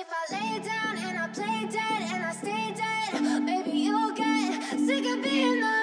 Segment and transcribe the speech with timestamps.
[0.00, 4.62] if I lay down and I play dead and I stay dead, maybe you'll get
[4.78, 5.77] sick of being the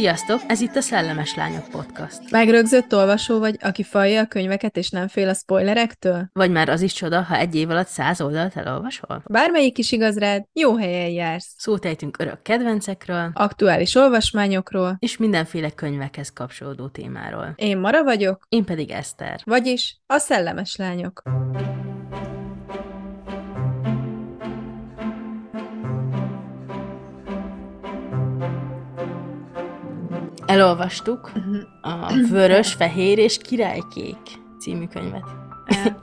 [0.00, 2.30] Sziasztok, ez itt a Szellemes Lányok Podcast.
[2.30, 6.28] Megrögzött olvasó vagy, aki falja a könyveket és nem fél a spoilerektől?
[6.32, 9.22] Vagy már az is csoda, ha egy év alatt száz oldalt elolvasol?
[9.26, 11.54] Bármelyik is igaz rád, jó helyen jársz.
[11.56, 14.96] Szót ejtünk örök kedvencekről, Aktuális olvasmányokról.
[14.98, 17.52] és mindenféle könyvekhez kapcsolódó témáról.
[17.56, 19.40] Én Mara vagyok, Én pedig Eszter.
[19.44, 21.22] vagyis a szellemes lányok.
[30.50, 31.32] Elolvastuk
[31.80, 34.16] a Vörös, Fehér és Királykék
[34.58, 35.24] című könyvet.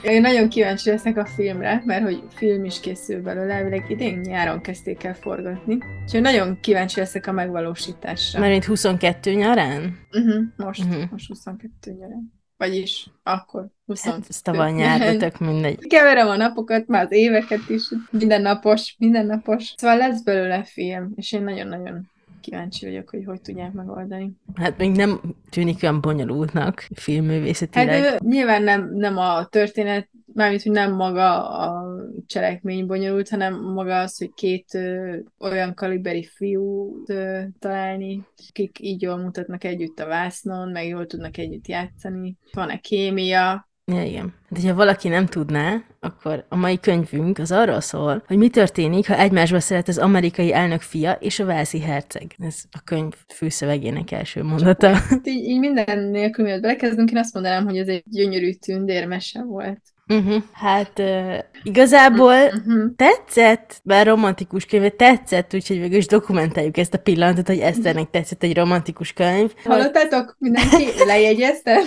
[0.02, 4.60] Én nagyon kíváncsi leszek a filmre, mert hogy film is készül belőle, elvileg idén nyáron
[4.60, 5.78] kezdték el forgatni.
[6.04, 8.40] Úgyhogy nagyon kíváncsi leszek a megvalósításra.
[8.40, 9.98] Mert mint 22 nyarán?
[10.12, 11.10] Uh-huh, most, uh-huh.
[11.10, 12.32] most 22 nyarán.
[12.56, 14.04] Vagyis akkor 20.
[14.04, 15.86] Hát ez tavaly nyár, de tök mindegy.
[15.86, 19.74] Keverem a napokat, már az éveket is, mindennapos, mindennapos.
[19.76, 24.32] Szóval lesz belőle film, és én nagyon-nagyon kíváncsi vagyok, hogy hogy tudják megoldani.
[24.54, 28.02] Hát még nem tűnik olyan bonyolultnak Hát filmművészetileg.
[28.02, 31.86] ő, nyilván nem, nem a történet, mármint, hogy nem maga a
[32.26, 39.02] cselekmény bonyolult, hanem maga az, hogy két ö, olyan kaliberi fiút ö, találni, akik így
[39.02, 42.36] jól mutatnak együtt a vásznon, meg jól tudnak együtt játszani.
[42.52, 44.34] Van-e kémia, Ja, igen.
[44.48, 49.06] De ha valaki nem tudná, akkor a mai könyvünk az arról szól, hogy mi történik,
[49.06, 52.34] ha egymásba szeret az amerikai elnök fia és a Velszi herceg.
[52.38, 54.94] Ez a könyv főszövegének első mondata.
[54.94, 59.42] Hát így, így minden nélkül, mielőtt belekezdünk, én azt mondanám, hogy ez egy gyönyörű tündérmese
[59.42, 59.80] volt.
[60.08, 60.42] Uh-huh.
[60.52, 62.94] Hát uh, igazából Uh-huh.
[62.96, 68.42] tetszett, bár romantikus könyv, tetszett, úgyhogy végül is dokumentáljuk ezt a pillanatot, hogy Eszternek tetszett
[68.42, 69.52] egy romantikus könyv.
[69.64, 70.36] Hallottátok?
[70.38, 71.80] Mindenki lejegyezte?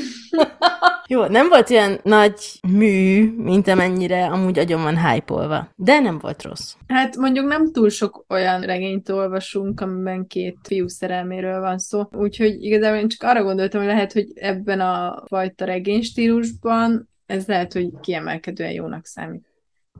[1.08, 6.44] Jó, nem volt olyan nagy mű, mint amennyire amúgy agyon van hype de nem volt
[6.44, 6.74] rossz.
[6.88, 12.04] Hát mondjuk nem túl sok olyan regényt olvasunk, amiben két fiú szerelméről van szó.
[12.12, 17.74] Úgyhogy igazából én csak arra gondoltam, hogy lehet, hogy ebben a fajta regénystílusban ez lehet,
[17.74, 19.46] hogy kiemelkedően jónak számít.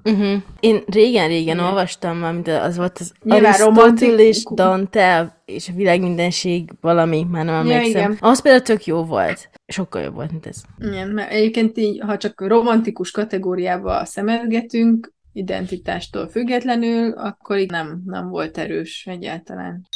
[0.04, 0.42] Uh-huh.
[0.60, 1.66] Én régen-régen Igen.
[1.68, 7.46] olvastam, valamint az volt az Nyilván Arisztoteles, romantikus- Dante és a világ mindenség valami, már
[7.46, 8.12] nem Ja, emlékszem.
[8.12, 8.18] igen.
[8.20, 9.50] Az például tök jó volt.
[9.68, 10.62] Sokkal jobb volt, mint ez.
[10.80, 18.30] Igen, mert egyébként így, ha csak romantikus kategóriába szemelgetünk, identitástól függetlenül, akkor így nem, nem
[18.30, 19.88] volt erős egyáltalán.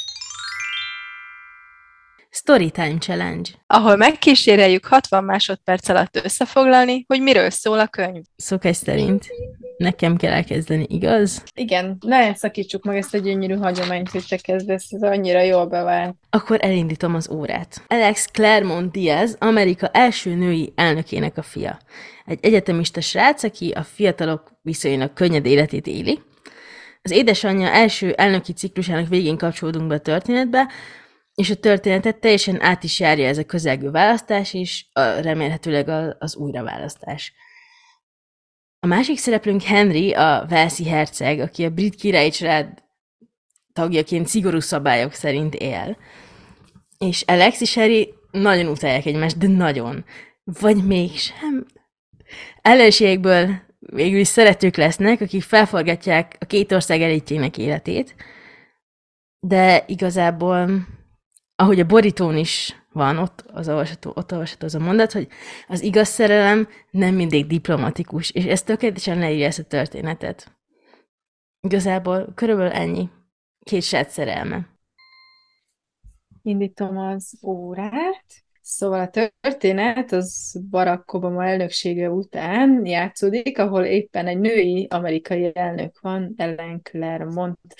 [2.36, 3.50] Storytime Challenge.
[3.66, 8.22] ahol megkíséreljük 60 másodperc alatt összefoglalni, hogy miről szól a könyv.
[8.36, 9.26] Szokás szerint
[9.76, 11.42] nekem kell elkezdeni, igaz?
[11.54, 16.16] Igen, ne szakítsuk meg ezt a gyönyörű hagyományt, hogy te kezdesz, ez annyira jól bevált.
[16.30, 17.82] Akkor elindítom az órát.
[17.86, 21.78] Alex Claremont Diaz, Amerika első női elnökének a fia.
[22.24, 26.20] Egy egyetemista srác, aki a fiatalok viszonylag könnyed életét éli.
[27.02, 30.68] Az édesanyja első elnöki ciklusának végén kapcsolódunk be a történetbe,
[31.36, 36.16] és a történetet teljesen át is járja ez a közelgő választás, és a, remélhetőleg a,
[36.18, 37.32] az újraválasztás.
[38.80, 42.82] A másik szereplőnk Henry, a Velszi herceg, aki a brit királyi család
[43.72, 45.96] tagjaként szigorú szabályok szerint él.
[46.98, 50.04] És Alex és Harry nagyon utálják egymást, de nagyon.
[50.44, 51.66] Vagy mégsem.
[52.62, 58.14] Ellenségekből végül is szeretők lesznek, akik felforgatják a két ország elitjének életét.
[59.40, 60.86] De igazából,
[61.56, 65.28] ahogy a borítón is van, ott, az olvasható, ott olvasható az a mondat, hogy
[65.68, 70.56] az igaz szerelem nem mindig diplomatikus, és ez tökéletesen leírja ezt a történetet.
[71.60, 73.10] Igazából körülbelül ennyi.
[73.64, 74.68] Két srác szerelme.
[76.42, 78.24] Indítom az órát.
[78.60, 86.00] Szóval a történet az Barack Obama elnöksége után játszódik, ahol éppen egy női amerikai elnök
[86.00, 87.74] van, Ellen Claremont.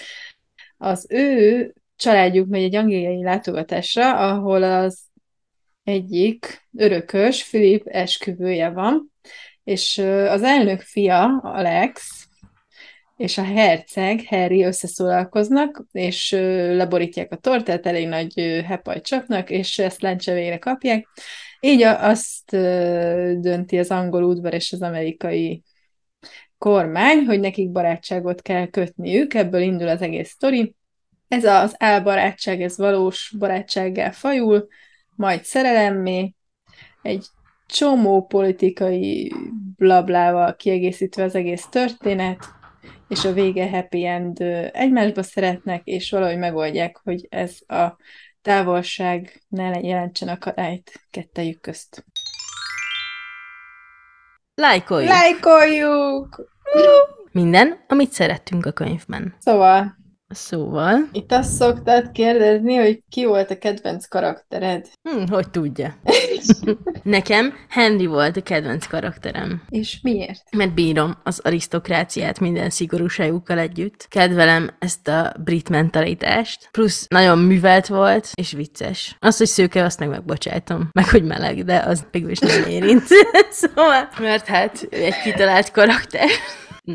[0.77, 5.05] Az ő családjuk megy egy angliai látogatásra, ahol az
[5.83, 9.13] egyik örökös, Philip esküvője van,
[9.65, 9.99] és
[10.29, 12.27] az elnök fia, Alex,
[13.17, 16.31] és a herceg, Harry összeszólalkoznak, és
[16.71, 21.09] leborítják a tortát, elég nagy ö, hepajt csapnak, és ezt lencse végre kapják.
[21.61, 22.51] Így azt
[23.41, 25.63] dönti az angol udvar és az amerikai
[26.59, 30.75] kormány, hogy nekik barátságot kell kötniük, ebből indul az egész sztori.
[31.29, 34.67] Ez az álbarátság, ez valós barátsággá fajul,
[35.17, 36.35] majd szerelemmé,
[37.03, 37.27] egy
[37.67, 39.33] csomó politikai
[39.77, 42.45] blablával kiegészítve az egész történet,
[43.09, 44.41] és a vége happy end,
[44.73, 47.97] egymásba szeretnek, és valahogy megoldják, hogy ez a
[48.43, 52.05] távolság ne jelentsen akadályt kettejük közt.
[54.55, 55.11] Lájkoljuk!
[55.11, 56.55] Lájkoljuk!
[57.33, 59.35] Minden, amit szerettünk a könyvben.
[59.39, 59.97] Szóval,
[60.37, 64.87] Szóval, itt azt szoktad kérdezni, hogy ki volt a kedvenc karaktered?
[65.03, 65.95] hm, hogy tudja.
[67.03, 69.63] Nekem Henry volt a kedvenc karakterem.
[69.69, 70.43] És miért?
[70.57, 74.07] Mert bírom az arisztokráciát minden szigorúságukkal együtt.
[74.09, 76.69] Kedvelem ezt a brit mentalitást.
[76.71, 79.17] Plusz nagyon művelt volt, és vicces.
[79.21, 80.89] Azt, hogy szőke, azt meg megbocsájtom.
[80.93, 83.05] Meg, hogy meleg, de az végül is nem érint.
[83.51, 86.29] szóval, mert hát egy kitalált karakter.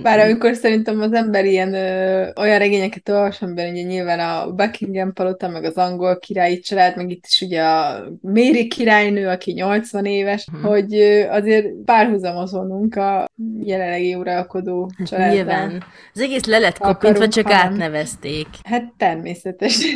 [0.01, 5.13] Bár amikor szerintem az ember ilyen ö, olyan regényeket olvas, amiben ugye nyilván a Buckingham
[5.13, 10.05] palota, meg az angol királyi család, meg itt is ugye a Mary királynő, aki 80
[10.05, 10.65] éves, Mhm.
[10.65, 13.29] hogy ö, azért párhuzamozolnunk a
[13.63, 15.33] jelenlegi uralkodó családdal.
[15.35, 15.83] Nyilván.
[16.13, 17.71] Az egész le lett Akarunk, kopintva, csak hanem.
[17.71, 18.47] átnevezték.
[18.63, 19.89] Hát természetesen.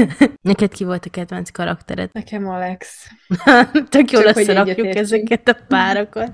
[0.42, 2.08] Neked ki volt a kedvenc karaktered?
[2.12, 3.06] Nekem Alex.
[3.90, 6.32] Tök jól összerakjuk ezeket a párokat.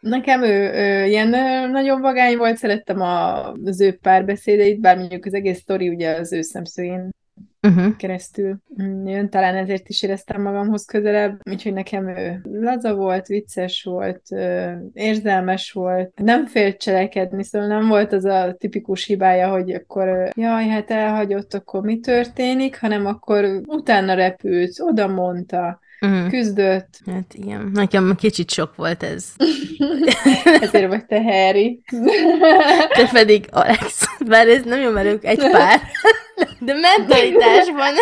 [0.00, 5.24] Nekem ő, ő ilyen ö, nagyon vagány volt, szerettem a, az ő párbeszédeit, bár mondjuk
[5.24, 7.10] az egész sztori ugye az ő szemszögén
[7.62, 7.96] Uh-huh.
[7.96, 8.56] keresztül.
[8.82, 14.22] Mm, jön, talán ezért is éreztem magamhoz közelebb, úgyhogy nekem ő laza volt, vicces volt,
[14.92, 20.68] érzelmes volt, nem félt cselekedni, szóval nem volt az a tipikus hibája, hogy akkor jaj,
[20.68, 26.28] hát elhagyott, akkor mi történik, hanem akkor utána repült, oda mondta, Uh-huh.
[26.28, 29.24] küzdött, Hát igen, nekem kicsit sok volt ez.
[30.60, 31.82] ezért vagy te Harry.
[32.92, 34.04] Te pedig Alex.
[34.26, 35.80] Bár ez mert ők egy pár.
[36.60, 37.94] De mentalitásban.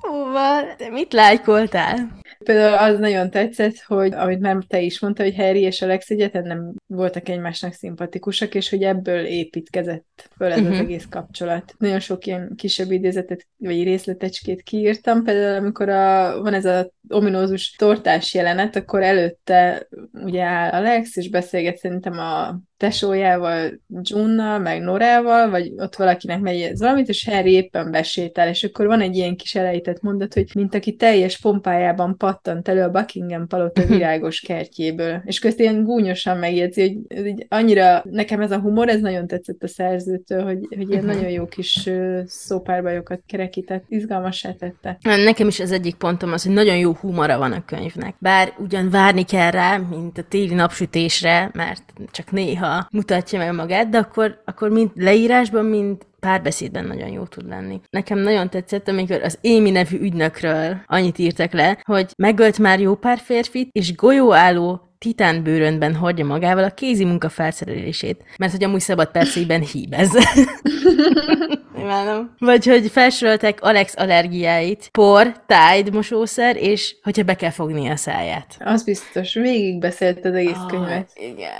[0.00, 2.20] Szóval, te mit lájkoltál?
[2.44, 6.46] Például az nagyon tetszett, hogy amit már te is mondta, hogy Harry és Alex egyetlen
[6.46, 10.72] nem voltak egymásnak szimpatikusak, és hogy ebből építkezett föl ez uh-huh.
[10.72, 10.86] az Mhm.
[10.86, 11.74] egész kapcsolat.
[11.78, 17.70] Nagyon sok ilyen kisebb idézetet, vagy részletecskét kiírtam, például amikor a, van ez a ominózus
[17.72, 25.50] tortás jelenet, akkor előtte ugye áll Alex, és beszélget szerintem a tesójával, Junnal, meg Norával,
[25.50, 29.36] vagy ott valakinek megy ez valamit, és Harry éppen besétál, és akkor van egy ilyen
[29.36, 35.22] kis elejtett mondat, hogy mint aki teljes pompájában pattant elő a Buckingham palota virágos kertjéből.
[35.24, 39.26] És közt ilyen gúnyosan megjegyzi, hogy ez így annyira, nekem ez a humor, ez nagyon
[39.26, 41.14] tetszett a szerzőtől, hogy, hogy ilyen Mhm.
[41.14, 41.88] nagyon jó kis
[42.26, 44.98] szópárbajokat kerekített, izgalmassá tette.
[45.02, 48.14] Nekem is az egyik pontom az, hogy nagyon jó humora van a könyvnek.
[48.18, 53.88] Bár ugyan várni kell rá, mint a téli napsütésre, mert csak néha mutatja meg magát,
[53.88, 57.80] de akkor, akkor mind leírásban, mind párbeszédben nagyon jó tud lenni.
[57.90, 62.94] Nekem nagyon tetszett, amikor az Émi nevű ügynökről annyit írtak le, hogy megölt már jó
[62.94, 68.80] pár férfit, és golyóálló titán bőrönben hordja magával a kézi munka felszerelését, mert hogy amúgy
[68.80, 70.10] szabad perceiben híbez.
[71.82, 72.34] Imádom.
[72.38, 78.56] Vagy hogy felsorolták Alex allergiáit, por, Tide mosószer, és hogyha be kell fogni a száját.
[78.60, 81.10] Az biztos, végig beszélt az egész könyvet.
[81.14, 81.50] igen.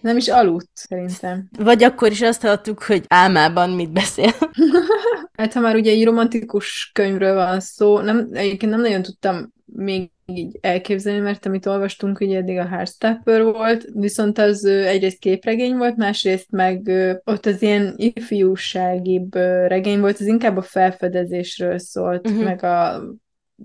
[0.00, 1.48] Nem is aludt, szerintem.
[1.58, 4.32] Vagy akkor is azt hallottuk, hogy álmában mit beszél.
[5.32, 10.10] Hát ha már ugye egy romantikus könyvről van szó, nem, egyébként nem nagyon tudtam még
[10.36, 15.96] így elképzelni, mert amit olvastunk, ugye eddig a Heartstopper volt, viszont az egyrészt képregény volt,
[15.96, 16.90] másrészt meg
[17.24, 19.34] ott az ilyen ifjúságibb
[19.66, 22.44] regény volt, az inkább a felfedezésről szólt, uh-huh.
[22.44, 23.02] meg a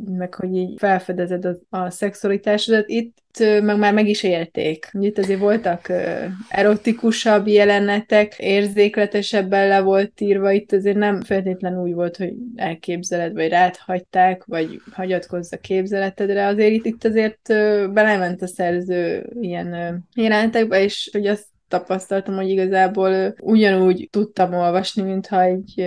[0.06, 2.88] meg hogy így felfedezed a, a szexualitásodat.
[2.88, 4.90] Itt meg már meg is élték.
[4.92, 5.92] Itt azért voltak
[6.50, 13.50] erotikusabb jelenetek, érzékletesebben le volt írva, itt azért nem feltétlenül úgy volt, hogy elképzeled, vagy
[13.50, 13.76] rád
[14.46, 17.48] vagy hagyatkozz a képzeletedre, azért itt, itt azért
[17.94, 25.42] belement a szerző ilyen jelenetekbe, és hogy azt tapasztaltam, hogy igazából ugyanúgy tudtam olvasni, mintha
[25.42, 25.80] egy,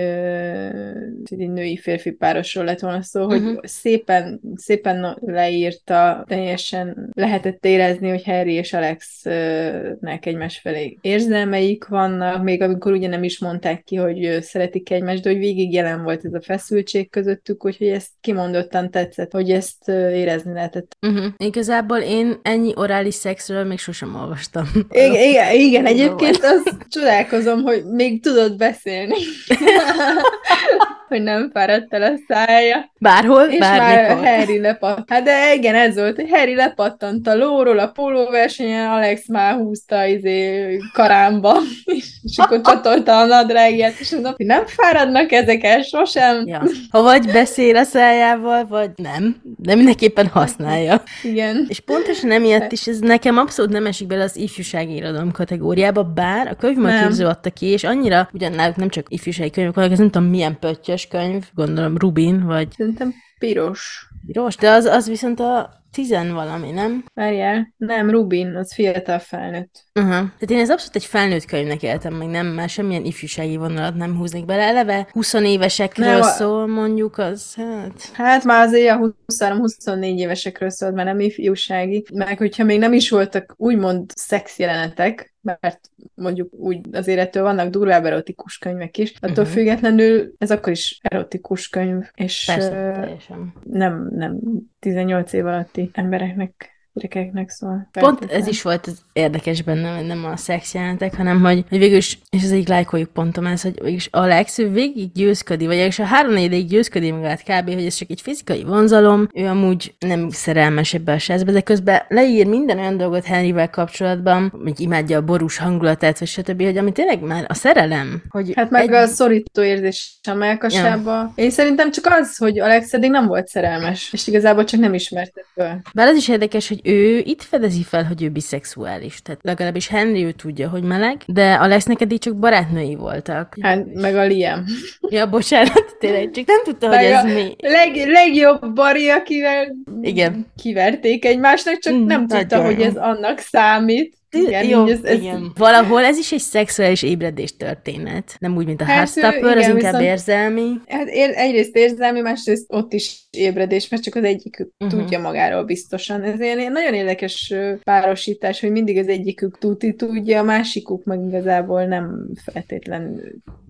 [1.29, 3.55] egy női-férfi párosról lett volna szó, hogy Mhm.
[3.61, 12.61] szépen, szépen leírta, teljesen lehetett érezni, hogy Harry és Alexnek egymás felé érzelmeik vannak, még
[12.61, 16.33] amikor ugye nem is mondták ki, hogy szeretik egymást, de hogy végig jelen volt ez
[16.33, 20.95] a feszültség közöttük, úgyhogy ezt kimondottan tetszett, hogy ezt érezni lehetett.
[21.07, 21.25] Uh-huh.
[21.37, 24.65] Igazából én ennyi orális szexről még sosem olvastam.
[24.89, 29.15] Igen, igen, igen, egyébként az csodálkozom, hogy még tudod beszélni.
[31.09, 32.91] hogy nem fáradt el a szája.
[32.99, 34.23] Bárhol, És bármikor.
[34.23, 35.09] már Harry lepattant.
[35.09, 40.05] Hát de igen, ez volt, hogy Harry lepattant a lóról, a pólóversenyen, Alex már húzta
[40.05, 41.57] izé karámba,
[42.23, 46.47] és akkor csatolta a nadrágját, és mondom, hogy nem fáradnak ezek el sosem.
[46.47, 46.63] Ja.
[46.89, 51.03] Ha vagy beszél a szájával, vagy nem, de mindenképpen használja.
[51.23, 51.65] Igen.
[51.67, 56.47] És pontosan emiatt is ez nekem abszolút nem esik bele az ifjúsági irodalom kategóriába, bár
[56.47, 60.09] a könyvmarképző adta ki, és annyira, ugyan náluk nem csak ifjúsági könyvek vannak, ez nem
[60.09, 64.07] tudom milyen pöttyös könyv, gondolom Rubin, vagy Szerintem piros.
[64.25, 67.05] piros, de az, az viszont a tizen valami, nem?
[67.13, 69.83] Várjál, nem, Rubin, az fiatal felnőtt.
[69.93, 70.09] Aha.
[70.09, 74.17] Tehát én ez abszolút egy felnőtt könyvnek éltem, meg nem, már semmilyen ifjúsági vonalat nem
[74.17, 74.63] húznék bele.
[74.63, 78.09] Eleve 20 évesekről Nem, szól, mondjuk, az hát...
[78.13, 83.09] Hát már azért a 23-24 évesekről szólt, már nem ifjúsági, meg hogyha még nem is
[83.09, 85.79] voltak úgymond szex jelenetek, mert
[86.15, 89.47] mondjuk úgy azért ettől vannak durvább erotikus könyvek is, attól uh-huh.
[89.47, 93.53] függetlenül ez akkor is erotikus könyv, és Persze, teljesen.
[93.63, 94.39] nem, nem
[94.79, 97.89] 18 év alatti embereknek, gyerekeknek szól.
[97.91, 101.97] Pont ez is volt az érdekes benne, nem a szex jelentek, hanem hogy, hogy végül
[101.97, 105.75] is, és az egyik lájkoljuk pontom ez, hogy végül is Alex, ő végig győzködi, vagy
[105.75, 109.93] és a három négyig győzködi magát kb., hogy ez csak egy fizikai vonzalom, ő amúgy
[109.99, 115.17] nem szerelmes ebbe a srácba, de közben leír minden olyan dolgot Henryvel kapcsolatban, hogy imádja
[115.17, 118.93] a borús hangulatát, vagy stb., hogy ami tényleg már a szerelem, hogy Hát meg egy...
[118.93, 121.11] a szorító érzés a melkasába.
[121.11, 121.31] Ja.
[121.35, 125.45] Én szerintem csak az, hogy Alex eddig nem volt szerelmes, és igazából csak nem ismerte
[125.53, 125.81] föl.
[125.93, 129.21] Bár az is érdekes, hogy ő itt fedezi fel, hogy ő biszexuális.
[129.21, 133.55] Tehát legalábbis Henry ő tudja, hogy meleg, de Alexnek eddig csak barátnői voltak.
[133.61, 134.63] Hát, meg a Liam.
[135.09, 137.55] Ja, bocsánat, tényleg, csak nem tudta, hogy Meg ez a- mi.
[137.61, 140.45] Leg, legjobb bari, akivel Igen.
[140.61, 144.17] kiverték egymásnak, csak Mm, nem tudta, hogy ez annak számít.
[144.31, 145.51] Igen, Jó, ez, ez, igen.
[145.57, 148.35] Valahol ez is egy szexuális ébredés történet.
[148.39, 150.69] Nem úgy, mint a Hát, Heartstopper, az inkább viszont- érzelmi.
[150.87, 154.87] Hát ér, egyrészt érzelmi, másrészt ott is ébredés, mert csak az egyikük Mhm.
[154.87, 155.01] uh-huh.
[155.01, 156.21] tudja magáról biztosan.
[156.21, 161.19] Ez ilyen ilyen nagyon érdekes párosítás, hogy mindig az egyikük tuti tudja, a másikuk meg
[161.27, 163.21] igazából nem feltétlen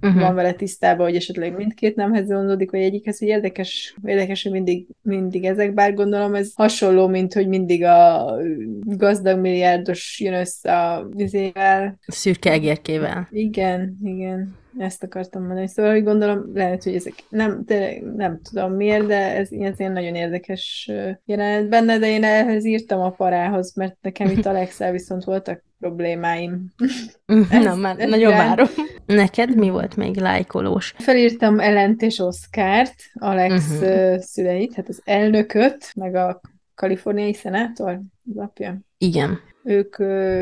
[0.01, 0.21] Uh-huh.
[0.21, 4.85] van vele tisztában, hogy esetleg mindkét nemhez vonzódik, vagy egyikhez, hogy érdekes, érdekes, hogy mindig,
[5.01, 8.31] mindig ezek, bár gondolom ez hasonló, mint hogy mindig a
[8.83, 11.99] gazdag milliárdos jön össze a vizével.
[12.07, 13.27] Szürke egérkével.
[13.31, 15.67] Igen, igen, ezt akartam mondani.
[15.67, 20.15] Szóval, hogy gondolom, lehet, hogy ezek nem, tényleg nem tudom miért, de ez, ilyen nagyon
[20.15, 20.91] érdekes
[21.25, 26.65] jelenet benne, de én ehhez írtam a parához, mert nekem itt Alexel viszont voltak problémáim.
[27.49, 28.47] Ez- Na, már ez nagyon irány.
[28.47, 28.67] várom.
[29.05, 30.93] Neked mi volt még lájkolós?
[30.97, 34.17] Felírtam Ellent és Oszkárt, Alex uh-huh.
[34.17, 36.41] szüleit, hát az elnököt, meg a
[36.79, 38.79] kaliforniai szenátor, az apja.
[38.97, 39.39] Igen.
[39.63, 39.97] Ők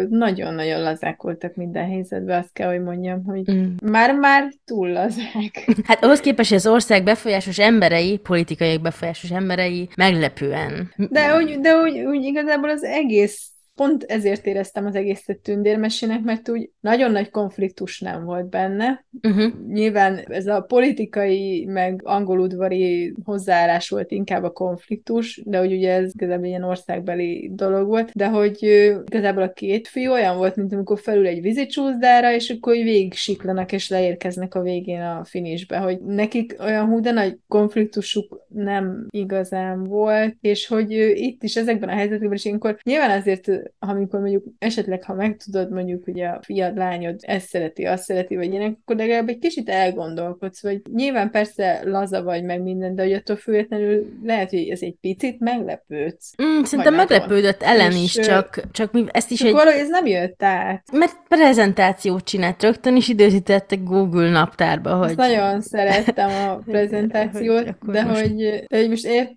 [0.10, 3.76] nagyon-nagyon lazák voltak minden helyzetben, azt kell, hogy mondjam, hogy Mm.
[3.84, 5.66] már-már túl lazák.
[5.88, 10.94] Hát ahhoz képest, az ország befolyásos emberei, politikai befolyásos emberei meglepően.
[10.98, 16.50] De úgy, de úgy, úgy igazából az egész, pont ezért éreztem az egészet tündérmesének, mert
[16.50, 19.06] úgy nagyon nagy konfliktus nem volt benne.
[19.24, 19.54] Uh-huh.
[19.68, 26.12] Nyilván ez a politikai, meg angoludvari hozzáállás volt inkább a konfliktus, de hogy ugye ez
[26.14, 28.64] igazából ilyen országbeli dolog volt, de hogy
[29.06, 33.14] igazából a két fiú olyan volt, mint amikor felül egy vízicsúszdára, és akkor így végig
[33.14, 39.08] siklanak, és leérkeznek a végén a finisbe, hogy nekik olyan hú, de nagy konfliktusuk nem
[39.10, 44.44] igazán volt, és hogy itt is ezekben a helyzetekben is ilyenkor nyilván azért, amikor mondjuk
[44.60, 48.96] esetleg, ha megtudod mondjuk, hogy a fiad, lányod ezt szereti, azt szereti, vagy ilyenek, akkor
[48.96, 54.08] legalább egy kicsit elgondolkodsz, vagy nyilván persze laza vagy meg minden, de hogy attól függetlenül
[54.24, 56.34] lehet, hogy ez egy picit meglepődsz.
[56.44, 59.54] Mm, szerintem meglepődött Ellen És, is, csak, csak mi ezt is Csak egy...
[59.54, 60.84] valahogy ez nem jött át.
[60.92, 65.08] Mert prezentációt csinált, rögtön is időzítette Google naptárba, hogy...
[65.08, 65.18] Hogy...
[65.18, 69.36] Nagyon szerettem a prezentációt, Hogy de most- hogy, de hogy most ér,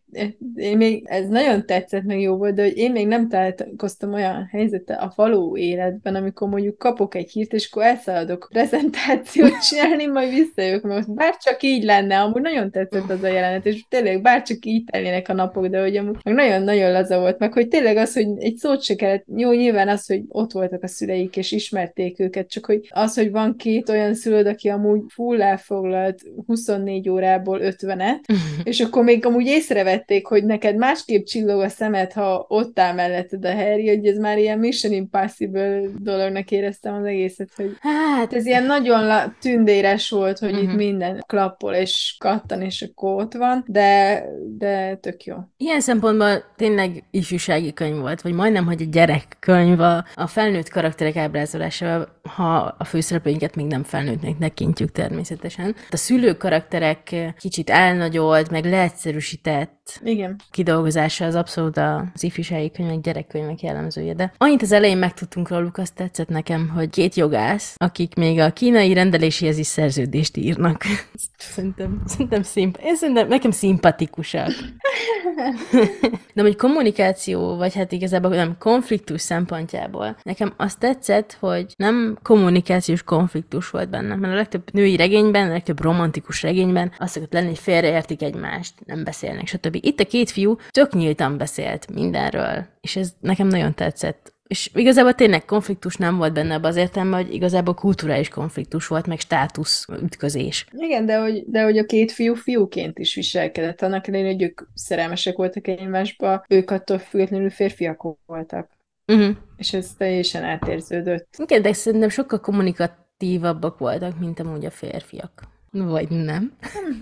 [0.54, 4.48] én még, ez nagyon tetszett, meg jó volt, de hogy én még nem találkoztam olyan
[4.50, 10.34] helyzettel a való életben, amikor mondjuk kapok egy hírt, és akkor elszaladok prezentációt csinálni, majd
[10.34, 14.64] visszajövök, mert most bárcsak így lenne, amúgy nagyon tetszett az a jelenet, és tényleg bárcsak
[14.64, 18.28] így telnének a napok, de hogy amúgy nagyon-nagyon laza volt, meg hogy tényleg az, hogy
[18.38, 22.50] egy szót se kellett, jó, nyilván az, hogy ott voltak a szüleik, és ismerték őket,
[22.50, 28.18] csak hogy az, hogy van két olyan szülőd, aki amúgy full elfoglalt 24 órából 50-et,
[28.64, 33.44] és akkor még amúgy észrevették, hogy neked másképp csillog a szemed, ha ott áll melletted
[33.44, 38.46] a Harry, hogy ez már ilyen Mission Impossible dolognak éreztem az egészet, hogy Hát, ez
[38.46, 40.64] ilyen nagyon la- tündéres volt, hogy uh-huh.
[40.64, 40.70] Mhm.
[40.70, 44.22] itt minden klappol és kattan, és akkor ott van, de,
[44.58, 45.36] de tök jó.
[45.56, 51.16] Ilyen szempontból tényleg ifjúsági könyv volt, vagy majdnem, hogy egy gyerekkönyv a, a felnőtt karakterek
[51.16, 55.74] ábrázolásával, ha a főszereplőinket még nem felnőttnek tekintjük természetesen.
[55.90, 60.36] A szülő karakterek kicsit elnagyolt, meg leegyszerűsített Igen.
[60.50, 63.62] kidolgozása az abszolút az ifjúsági könyvek, gyerekkönyvek
[64.00, 64.14] jellemzője.
[64.14, 68.52] De annyit az elején megtudtunk róluk, azt tetszett nekem, hogy két jogász, akik még a
[68.52, 70.82] kínai rendeléséhez is szerződést írnak.
[71.36, 74.50] Szerintem, szerintem, szimp- én szerintem nekem szimpatikusak.
[76.34, 83.02] De hogy kommunikáció, vagy hát igazából nem konfliktus szempontjából, nekem azt tetszett, hogy nem kommunikációs
[83.02, 87.46] konfliktus volt benne, mert a legtöbb női regényben, a legtöbb romantikus regényben az szokott lenni,
[87.46, 89.78] hogy félreértik egymást, nem beszélnek, stb.
[89.80, 94.32] Itt a két fiú tök nyíltan beszélt mindenről, és ez nekem nagyon tetszett.
[94.46, 99.06] És igazából tényleg konfliktus nem volt benne abban az értelemben, hogy igazából kulturális konfliktus volt,
[99.06, 100.66] meg státusz ütközés.
[100.72, 103.82] Igen, de hogy, de hogy a két fiú fiúként is viselkedett.
[103.82, 108.70] Annak ellenére, hogy ők szerelmesek voltak egymásba, ők attól függetlenül férfiak voltak.
[109.06, 109.36] Uh-huh.
[109.56, 111.34] És ez teljesen átérződött.
[111.38, 115.42] Igen, de szerintem sokkal kommunikatívabbak voltak, mint amúgy a férfiak.
[115.72, 116.52] Vagy nem.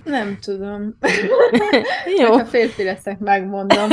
[0.05, 0.95] Nem tudom.
[2.21, 2.33] Jó.
[2.33, 3.89] Ha férfi leszek, megmondom.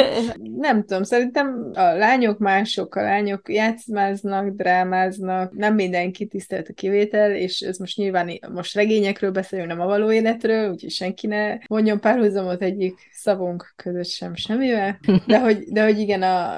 [0.58, 7.36] Nem tudom, szerintem a lányok mások, a lányok játszmáznak, drámáznak, nem mindenki tisztelt a kivétel,
[7.36, 12.00] és ez most nyilván most regényekről beszélünk, nem a való életről, úgyhogy senki ne vonjon
[12.00, 16.54] párhuzamot egyik szavunk között sem semmivel, de hogy, de hogy igen, a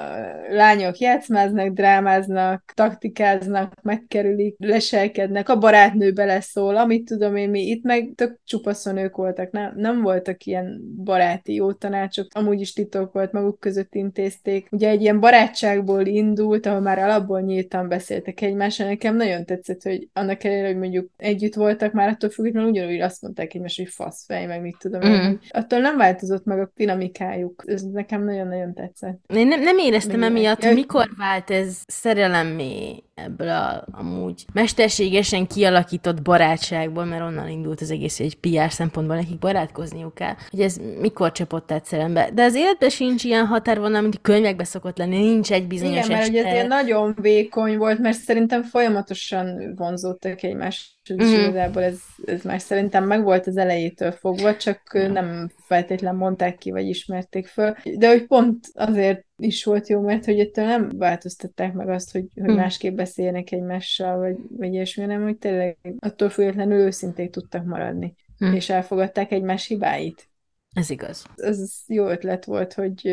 [0.50, 8.07] lányok játszmáznak, drámáznak, taktikáznak, megkerülik, leselkednek, a barátnő beleszól, amit tudom én mi, itt meg
[8.14, 13.32] tök csupaszon ők voltak, nem, nem voltak ilyen baráti jó tanácsok, amúgy is titok volt,
[13.32, 14.68] maguk között intézték.
[14.70, 18.86] Ugye egy ilyen barátságból indult, ahol már alapból nyíltan beszéltek egymással.
[18.86, 23.22] Nekem nagyon tetszett, hogy annak ellenére, hogy mondjuk együtt voltak, már attól függetlenül ugyanúgy azt
[23.22, 25.10] mondták egymásra, hogy faszfej, meg mit tudom én.
[25.10, 25.34] Mhm.
[25.48, 27.62] Attól nem változott meg a dinamikájuk.
[27.66, 29.20] Ez nekem nagyon-nagyon tetszett.
[29.34, 30.38] Én nem, nem éreztem Mennyire?
[30.38, 37.80] emiatt, Ja, mikor vált ez szerelemmé ebből a amúgy mesterségesen kialakított barátságból, mert onnan indult
[37.80, 42.30] az egész, hogy egy PR szempontból nekik barátkozniuk kell, hogy ez mikor csapott át szerelembe.
[42.34, 46.28] De az életben sincs ilyen határvonal, mint könyvekben szokott lenni, nincs egy bizonyos Igen, mert
[46.28, 51.40] ugye ez ilyen nagyon vékony volt, mert szerintem folyamatosan vonzódtak egymáshoz, és Mhm.
[51.40, 56.86] igazából ez, ez már szerintem megvolt az elejétől fogva, csak nem feltétlen mondták ki, vagy
[56.88, 57.74] ismerték föl.
[57.96, 62.26] De hogy pont azért is volt jó, mert hogy ettől nem változtatták meg azt, hogy,
[62.34, 62.56] hogy Mhm.
[62.56, 68.54] másképp beszélnek egymással, vagy, vagy ilyesmi, hanem hogy tényleg attól függetlenül őszinték tudtak maradni, Mhm.
[68.54, 70.28] és elfogadták egymás hibáit
[70.74, 71.24] Ez igaz.
[71.36, 73.06] ez jó ötlet volt, hogy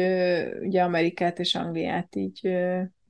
[0.61, 2.47] ugye Amerikát és Angliát így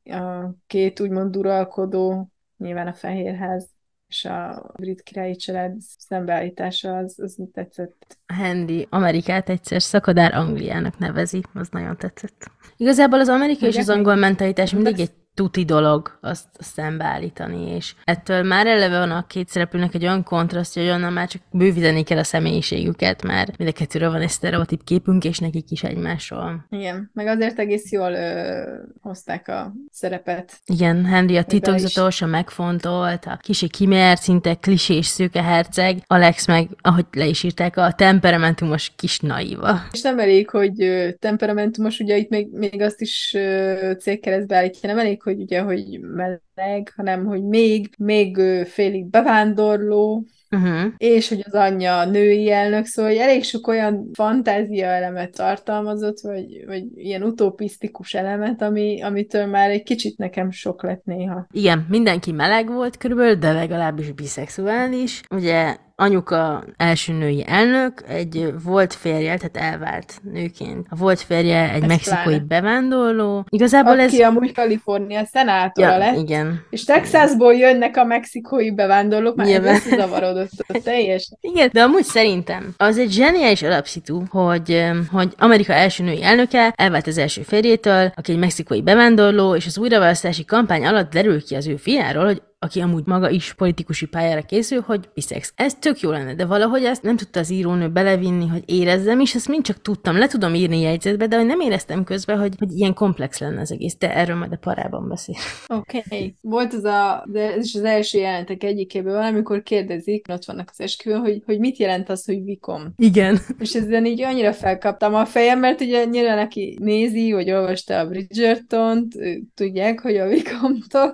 [0.03, 3.67] a két úgymond uralkodó, nyilván a Fehérház
[4.07, 8.17] és a brit királyi család szembeállítása, az, az tetszett.
[8.33, 12.51] Henry Amerikát egyszer szakadár Angliának nevezi, az nagyon tetszett.
[12.77, 17.95] Igazából az amerikai és az Mondják angol mentalitás mindig egy tuti dolog azt szembeállítani, és
[18.03, 22.03] ettől már eleve van a két szereplőnek egy olyan kontrasztja, hogy onnan már csak bővíteni
[22.03, 26.65] kell a személyiségüket, mert mind a kettőről van egy sztereotíp képünk, és nekik is egymásról.
[26.69, 28.61] Igen, meg azért egész jól ö,
[29.01, 30.53] hozták a szerepet.
[30.65, 36.69] Igen, Henry a titokzatos, a megfontolt, a kicsi kimért, szinte klisés szőke herceg, Alex meg,
[36.81, 39.79] ahogy le is írták, a temperamentumos kis naiva.
[39.91, 44.99] És nem elég, hogy temperamentumos, ugye itt még, még azt is ö, cégkeresztbe állítja, nem
[44.99, 50.93] elég, hogy ugye, hogy meleg, hanem hogy még, még félig bevándorló, Uh-huh.
[50.97, 56.63] és hogy az anyja női elnök, szóval hogy elég sok olyan fantázia elemet tartalmazott, vagy,
[56.65, 61.47] vagy ilyen utopisztikus elemet, ami, amitől már egy kicsit nekem sok lett néha.
[61.51, 65.21] Igen, mindenki meleg volt körülbelül, de legalábbis biszexuális.
[65.29, 70.87] Ugye anyuka első női elnök, egy volt férje, tehát elvált nőként.
[70.89, 72.43] A volt férje egy Ez mexikói pláne.
[72.47, 73.45] bevándorló.
[73.49, 74.13] Igazából ez...
[74.13, 76.65] Aki amúgy Kalifornia szenátora Ja, lett, igen.
[76.69, 79.73] és Texasból jönnek a mexikói bevándorlók, már Nyilván.
[79.75, 81.37] ez összezavarodott ott teljesen.
[81.41, 87.07] Igen, de amúgy szerintem az egy zseniális alapszitu, hogy, hogy Amerika első női elnöke elvált
[87.07, 91.67] az első férjétől, aki egy mexikói bevándorló, és az újraválasztási kampány alatt derül ki az
[91.67, 95.53] ő fiáról, hogy aki amúgy maga is politikusi pályára készül, hogy biszex.
[95.55, 99.35] Ez tök jó lenne, de valahogy ezt nem tudta az írónő belevinni, hogy érezzem, és
[99.35, 102.71] ezt mind csak tudtam, le tudom írni jegyzetbe, de hogy nem éreztem közben, hogy, hogy
[102.71, 105.35] ilyen komplex lenne az egész, de erről majd a parában beszél.
[105.67, 106.03] Oké.
[106.05, 106.35] Okay.
[106.41, 110.69] Volt az a, de ez is az első jelentek egyikéből van, amikor kérdezik, ott vannak
[110.71, 112.93] az esküvőn, hogy, hogy mit jelent az, hogy vikom.
[112.97, 113.39] Igen.
[113.59, 118.07] És ezzel így annyira felkaptam a fejem, mert ugye nyilván aki nézi, vagy olvasta a
[118.07, 119.15] Bridgerton-t,
[119.53, 121.13] tudják, hogy a vikomtok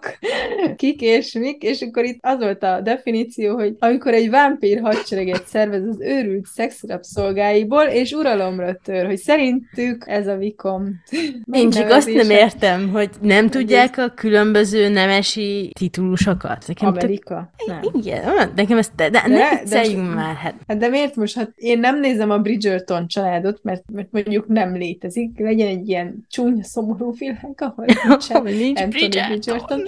[0.75, 5.48] kik és mik, és akkor itt az volt a definíció, hogy amikor egy vámpír hadsereget
[5.48, 11.02] szervez az őrült szexrapszolgáiból, és uralomra tör, hogy szerintük ez a vikom.
[11.52, 16.63] Én csak azt nem értem, hogy nem tudják a különböző nemesi titulusokat.
[16.67, 17.52] Nekem tök- Amerika?
[17.65, 17.80] Nem.
[17.94, 21.15] Igen, nekem ezt, de, de, De- ne de vicceljünk most- már, hát Hát de miért
[21.15, 25.89] most, hát én nem nézem a Bridgerton családot, mert, mert mondjuk nem létezik, legyen egy
[25.89, 29.38] ilyen csúnya, szomorú világ, ahol nincsen nincs Anthony Bridgerton.
[29.38, 29.82] Bridgerton.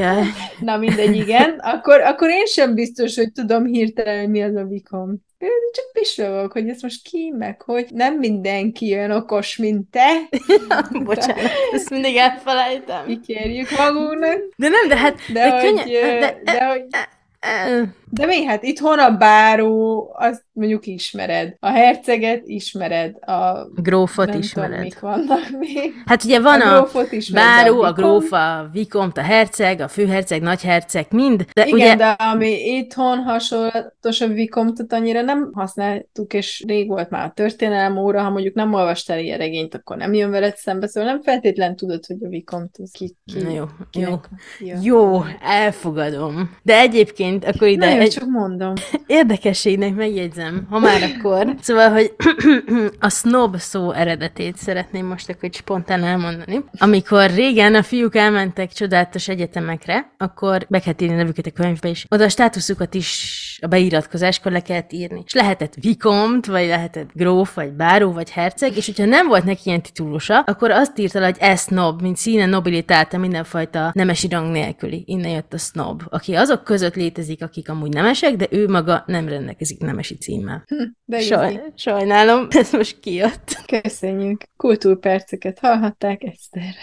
[0.00, 0.24] Ajaj.
[0.60, 1.58] Na mindegy, igen.
[1.58, 5.14] Akkor, akkor én sem biztos, hogy tudom hirtelen, mi az a vikom.
[5.38, 10.28] Én Csak pislogok, hogy ez most ki, meg hogy nem mindenki olyan okos, mint te.
[11.04, 13.06] Bocsánat, ezt mindig elfelejtem.
[13.06, 14.38] Kikérjük magunknak.
[14.56, 17.94] De nem, de hát, De, de hogy, könnyen, ö, de, de, hogy ö, De
[18.26, 18.44] mi?
[18.44, 21.54] Hát itthon a báró, azt mondjuk ismered.
[21.60, 23.28] A herceget ismered.
[23.28, 24.70] A grófot nem ismered.
[24.70, 25.92] tudom, mik vannak még.
[26.06, 27.46] Hát ugye van a a, grófot ismered.
[27.48, 31.74] báró, de a vikont- gróf, a vikomt, a herceg, a főherceg, nagyherceg, mind, de Igen,
[31.78, 37.32] ugye de ami itthon hasonlatos a Vikomtot annyira nem használtuk, és rég volt már a
[37.34, 41.22] történelem óra, ha mondjuk nem olvastál ilyen regényt, akkor nem jön veled szembe, szóval nem
[41.22, 43.64] feltétlen tudod, hogy a Vikomt az ki, ki Na jó, jó.
[43.90, 44.28] kinek
[44.60, 44.82] jön.
[44.82, 46.56] Jó, elfogadom.
[46.62, 48.74] De egyébként akkor ide jó, egy csak mondom.
[49.06, 51.54] érdekességnek megjegyzem, ha már akkor.
[51.60, 52.14] Szóval, hogy
[53.00, 56.64] a snob szó eredetét szeretném most akkor így spontán elmondani.
[56.78, 62.06] Amikor régen a fiúk elmentek csodálatos egyetemekre, akkor be kellett írni nevüket a könyvbe is.
[62.08, 65.22] Oda a státuszukat is a beiratkozáskor le kellett írni.
[65.26, 69.60] És lehetett vikomt, vagy lehetett gróf, vagy báró, vagy herceg, és hogyha nem volt neki
[69.64, 74.50] ilyen titulusa, akkor azt írta le, hogy ez snob, mint színe nobilitáta mindenfajta nemesi rang
[74.50, 75.02] nélküli.
[75.06, 79.28] Innen jött a snob, aki azok között létezik, akik amúgy nemesek, de ő maga nem
[79.28, 80.64] rendelkezik nemesi címmel.
[81.04, 81.72] De Saj, Saj.
[81.74, 83.58] sajnálom, ez most kijött.
[83.82, 84.42] Köszönjük.
[84.56, 86.74] Kultúrperceket hallhatták Eszter.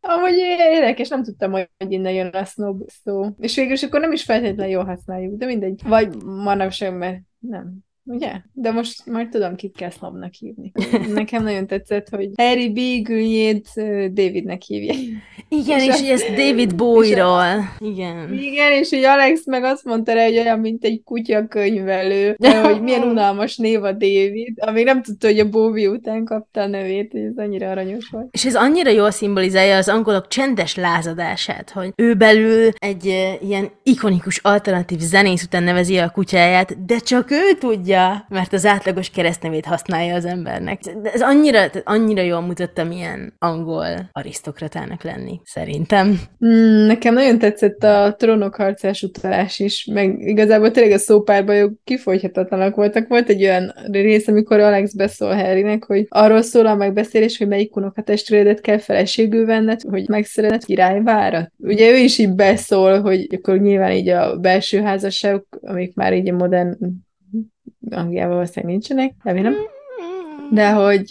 [0.00, 3.26] Amúgy érdekes, nem tudtam, hogy innen jön a snob szó.
[3.38, 5.82] És végül is akkor nem is feltétlenül jól használjuk, de mindegy.
[5.84, 7.86] Vagy manapság, mert nem.
[8.10, 8.32] Ugye?
[8.52, 10.72] De most majd tudom, kit kell snobnak hívni.
[11.14, 13.06] Nekem nagyon tetszett, hogy Harry B.
[13.06, 13.68] Gülnyét
[14.12, 14.94] Davidnek hívja.
[15.48, 17.68] Igen, És és, a- és ez David Bowie-ról.
[17.78, 18.32] Igen.
[18.32, 22.82] Igen, és hogy Alex meg azt mondta rá, hogy olyan, mint egy kutya könyvelő, hogy
[22.82, 27.12] milyen unalmas név a David, amíg nem tudta, hogy a Bowie után kapta a nevét,
[27.12, 28.28] és ez annyira aranyos volt.
[28.30, 33.04] És ez annyira jól szimbolizálja az angolok csendes lázadását, hogy ő belül egy
[33.40, 37.97] ilyen ikonikus alternatív zenész után nevezi a kutyáját, de csak ő tudja,
[38.28, 40.80] mert az átlagos keresztnevét használja az embernek.
[40.80, 46.20] De ez annyira, annyira jól mutatta, milyen angol arisztokratának lenni, szerintem.
[46.46, 52.74] Mm, nekem nagyon tetszett a trónok harcás utalás is, meg igazából tényleg a szópárbajok kifogyhatatlanak
[52.74, 53.08] voltak.
[53.08, 57.76] Volt egy olyan rész, amikor Alex beszól Harrynek, hogy arról szól a megbeszélés, hogy melyik
[57.76, 61.52] unokatestvéredet kell feleségül venned, hogy megszeretett királyvárat.
[61.58, 66.28] Ugye ő is így beszól, hogy akkor nyilván így a belső házasságok, amik már így
[66.28, 66.76] a modern
[67.90, 69.54] Angliában valószínűleg nincsenek, remélem.
[70.50, 71.04] De hogy,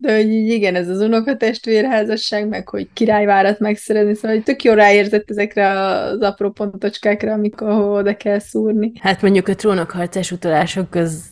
[0.00, 4.72] de hogy így igen, ez az unokatestvérházasság, meg hogy királyvárat megszerezni, szóval hogy tök jó
[4.72, 8.92] ráérzett ezekre az apró pontocskákra, amikor oda kell szúrni.
[9.00, 11.22] Hát mondjuk a trónokharcás utalások köz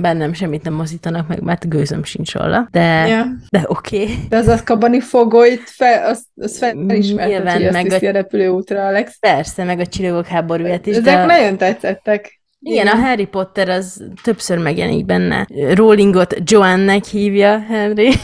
[0.00, 3.26] bennem semmit nem mozítanak meg, mert gőzöm sincs róla, de, Ja.
[3.50, 4.02] de oké.
[4.02, 4.14] Okay.
[4.28, 8.86] De az Azkabani fogolyt, fel, azt, azt felismerted, Nyilván, hogy azt meg a- a repülőútra,
[8.86, 9.18] Alex.
[9.18, 11.24] Persze, meg a csillagok háborúját is, Ezek de...
[11.24, 12.39] nagyon tetszettek.
[12.62, 15.46] Igen, a Harry Potter az többször megjelenik benne.
[15.74, 18.10] Rowlingot Joanne-nek hívja Harry.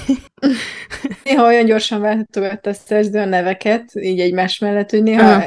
[1.24, 5.44] Néha olyan gyorsan váltogatta a szerző a neveket, így egymás mellett, hogy néha Aha.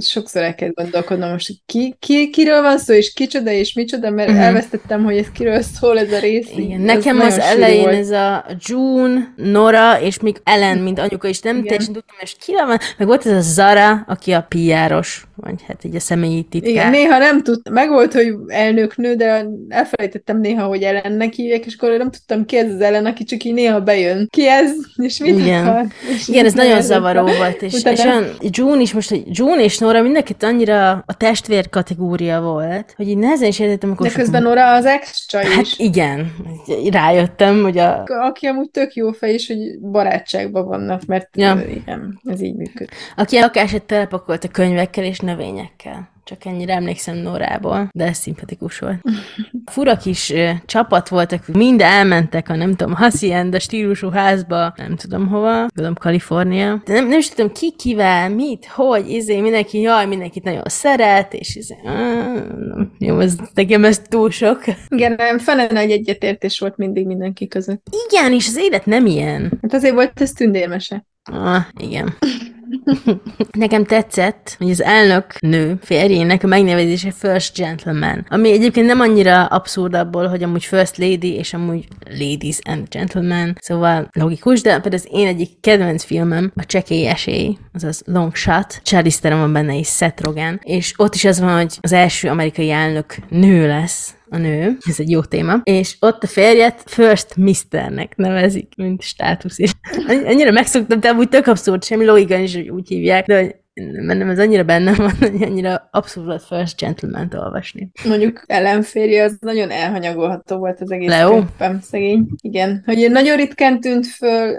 [0.00, 4.28] sokszor el kell gondolkodnom most, ki, ki, kiről van szó, és kicsoda, és micsoda, mert
[4.30, 4.38] Mhm.
[4.38, 6.48] elvesztettem, hogy ez kiről szól ez a rész.
[6.56, 7.94] Igen, nekem az elején volt.
[7.94, 11.66] ez a June, Nora, és még Ellen, mint anyuka, és nem Igen.
[11.66, 15.84] teljesen tudtam, és ki van, meg volt ez a Zara, aki a PR-os, vagy hát
[15.84, 16.70] így a személyi titkár.
[16.70, 21.96] Igen, néha nem tud, megvolt, hogy elnöknő, de elfelejtettem néha, hogy Ellennek hívják, és akkor
[21.98, 24.26] nem tudtam ki ez az Ellen, aki csak így néha bejön.
[24.30, 25.66] ki ez, és mit Igen.
[25.66, 25.84] akar.
[26.14, 29.22] És Igen, ez nagyon zavaró a- volt, és, utána- és olyan, June is most, hogy
[29.26, 34.06] June és Nora mindenkit annyira a testvér kategória volt, hogy így nehezen is értettem, amikor
[34.06, 35.78] De közben Nora az extra Hát is.
[35.78, 36.32] igen,
[36.90, 38.02] rájöttem, hogy a...
[38.06, 41.58] Aki amúgy tök jó fej, és hogy barátságban vannak, mert Ja.
[41.74, 42.90] igen, ez így működik.
[43.16, 46.08] Aki a lakását telepakolt a könyvekkel és növényekkel.
[46.30, 49.00] Csak ennyire emlékszem Norából, de ez szimpatikus volt.
[49.72, 55.28] Fura kis ö, csapat voltak, mind elmentek a nem tudom, hacienda stílusú házba, nem tudom
[55.28, 56.82] hova, gondolom Kalifornia.
[56.84, 61.34] De nem, nem is tudom ki kivel, mit, hogy, izé, mindenki, jaj, mindenkit nagyon szeret,
[61.34, 64.64] és izé, nem, jó, ez, nekem ez túl sok.
[64.88, 67.86] Igen, nem, fene nagy egyetértés volt mindig mindenki között.
[68.08, 69.58] Igen, és az élet nem ilyen.
[69.62, 71.04] Hát azért volt ez tündérmese.
[71.32, 72.14] Ah, igen.
[73.50, 79.44] Nekem tetszett, hogy az elnök nő férjének a megnevezése First Gentleman, ami egyébként nem annyira
[79.44, 84.94] abszurd abból, hogy amúgy First Lady és amúgy Ladies and Gentlemen, szóval logikus, de például
[84.94, 89.88] az én egyik kedvenc filmem a Csekély Esély, azaz Long Shot, Charlize van benne és
[89.88, 94.36] Seth Rogen, és ott is az van, hogy az első amerikai elnök nő lesz, a
[94.36, 99.58] nő, ez egy jó téma, és ott a férjet First Misternek nevezik, mint státusz,
[100.06, 103.60] annyi- annyira megszoktam, de amúgy tök abszurd, semmi logika is, hogy úgy hívják, de
[104.06, 107.90] bennem ez annyira benne van, hogy annyira abszurd volt First Gentleman-t olvasni.
[108.04, 111.30] Mondjuk ellenférje az nagyon elhanyagolható volt az egész Leo?
[111.30, 112.26] könyvben, szegény.
[112.42, 112.82] Igen.
[112.86, 114.56] Hogy nagyon ritkán tűnt föl,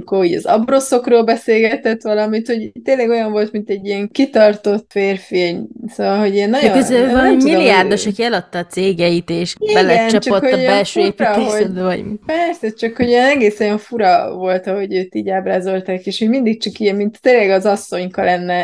[0.00, 5.40] akkor így az abroszokról beszélgetett valamit, hogy tényleg olyan volt, mint egy ilyen kitartott férfi,
[5.42, 6.68] egy- szóval, hogy ilyen nagyon...
[6.68, 11.00] Ja, közül valami tudom, milliárdos, aki eladta a cégeit, és Igen, belecsapott csak a belső
[11.00, 12.04] építészetbe, vagy.
[12.26, 16.60] Persze, csak hogy ilyen egész olyan fura volt, ahogy őt így ábrázolták, és hogy mindig
[16.62, 18.59] csak ilyen, mint tényleg az asszonyka lenne.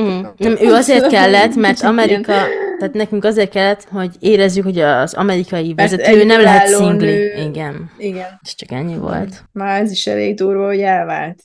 [0.00, 0.20] Mm.
[0.36, 2.32] Nem, ő azért kellett, mert Amerika,
[2.78, 7.06] tehát nekünk azért kellett, hogy érezzük, hogy az amerikai Mert vezető nem lehet szingli.
[7.06, 7.34] nő.
[7.48, 7.90] Igen.
[7.98, 8.38] Igen.
[8.42, 9.44] Ez csak ennyi volt.
[9.52, 11.42] Már ez is elég durva, hogy elvált.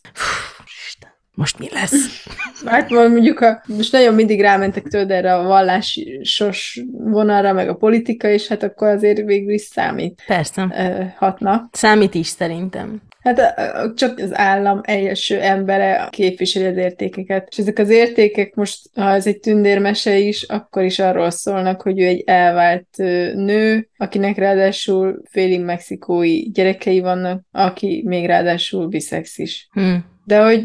[0.87, 1.93] Isten, most mi lesz?
[2.65, 8.29] Hát mondjuk, a, most nagyon mindig rámentek tőled erre a vallásos vonalra, meg a politika,
[8.29, 10.67] és hát akkor azért végül is számít Persze.
[10.77, 11.69] ö, hatna.
[11.71, 13.01] Számít is szerintem.
[13.35, 17.47] Hát csak az állam első embere képviseli az értékeket.
[17.51, 21.99] És ezek az értékek most, ha ez egy tündérmese is, akkor is arról szólnak, hogy
[21.99, 22.87] ő egy elvált
[23.35, 29.67] nő, akinek ráadásul félig mexikói gyerekei vannak, aki még ráadásul biszex is.
[29.71, 29.95] Hm.
[30.27, 30.63] De hogy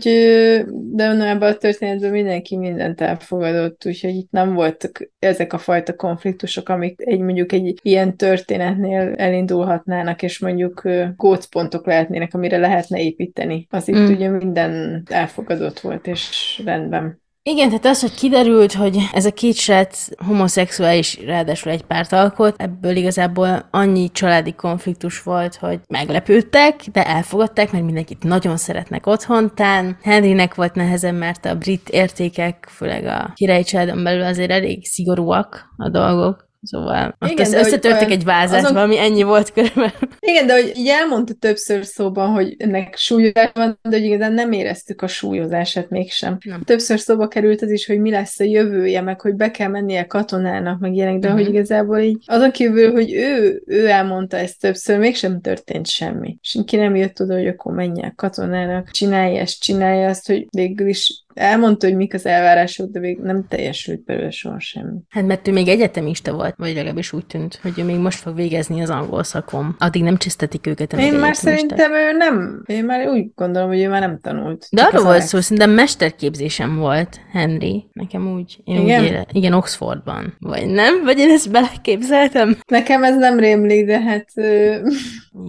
[0.92, 6.68] de ebben a történetben mindenki mindent elfogadott, úgyhogy itt nem voltak ezek a fajta konfliktusok,
[6.68, 10.82] amik egy mondjuk egy ilyen történetnél elindulhatnának, és mondjuk
[11.16, 13.66] gócpontok lehetnének, amire lehetne építeni.
[13.70, 14.12] Az itt Mm.
[14.12, 17.21] ugye minden elfogadott volt, és rendben.
[17.44, 22.60] Igen, tehát az, hogy kiderült, hogy ez a két srác homoszexuális, ráadásul egy párt alkot,
[22.60, 29.98] ebből igazából annyi családi konfliktus volt, hogy meglepődtek, de elfogadták, mert mindenkit nagyon szeretnek otthontán.
[30.02, 35.74] Henrynek volt nehezen, mert a brit értékek, főleg a királyi családon belül azért elég szigorúak
[35.76, 36.50] a dolgok.
[36.62, 39.92] Szóval ott Igen, összetörtek egy vázát, azon- valami ennyi volt körülbelül.
[40.30, 44.52] Igen, de hogy így elmondta többször szóban, hogy ennek súlyozás van, de hogy igazán nem
[44.52, 46.38] éreztük a súlyozását mégsem.
[46.44, 46.62] Nem.
[46.62, 50.06] Többször szóba került az is, hogy mi lesz a jövője, meg hogy be kell mennie
[50.06, 51.36] katonának, meg ilyenek, de Mhm.
[51.36, 56.36] hogy igazából így azon kívül, hogy ő, ő elmondta ezt többször, mégsem történt semmi.
[56.40, 61.24] Senki nem jött oda, hogy akkor menjen katonának, csinálja ezt, csinálja azt, hogy végül is
[61.34, 64.98] elmondta, hogy mik az elvárások, de még nem teljesült belőle soha semmi.
[65.08, 68.34] Hát mert ő még egyetemista volt, vagy legalábbis úgy tűnt, hogy ő még most fog
[68.34, 69.76] végezni az angol szakon.
[69.78, 73.88] Addig nem csisztetik őket, Én már szerintem ő nem, én már úgy gondolom, hogy ő
[73.88, 74.66] már nem tanult.
[74.70, 77.84] De arról volt szó, szerintem mesterképzésem volt, Henry.
[77.92, 79.00] Nekem úgy, én Igen?
[79.00, 80.36] úgy ére, igen, Oxfordban.
[80.38, 81.04] Vagy nem?
[81.04, 82.58] Vagy én ezt beleképzeltem?
[82.66, 84.76] Nekem ez nem rémlik, de hát ö,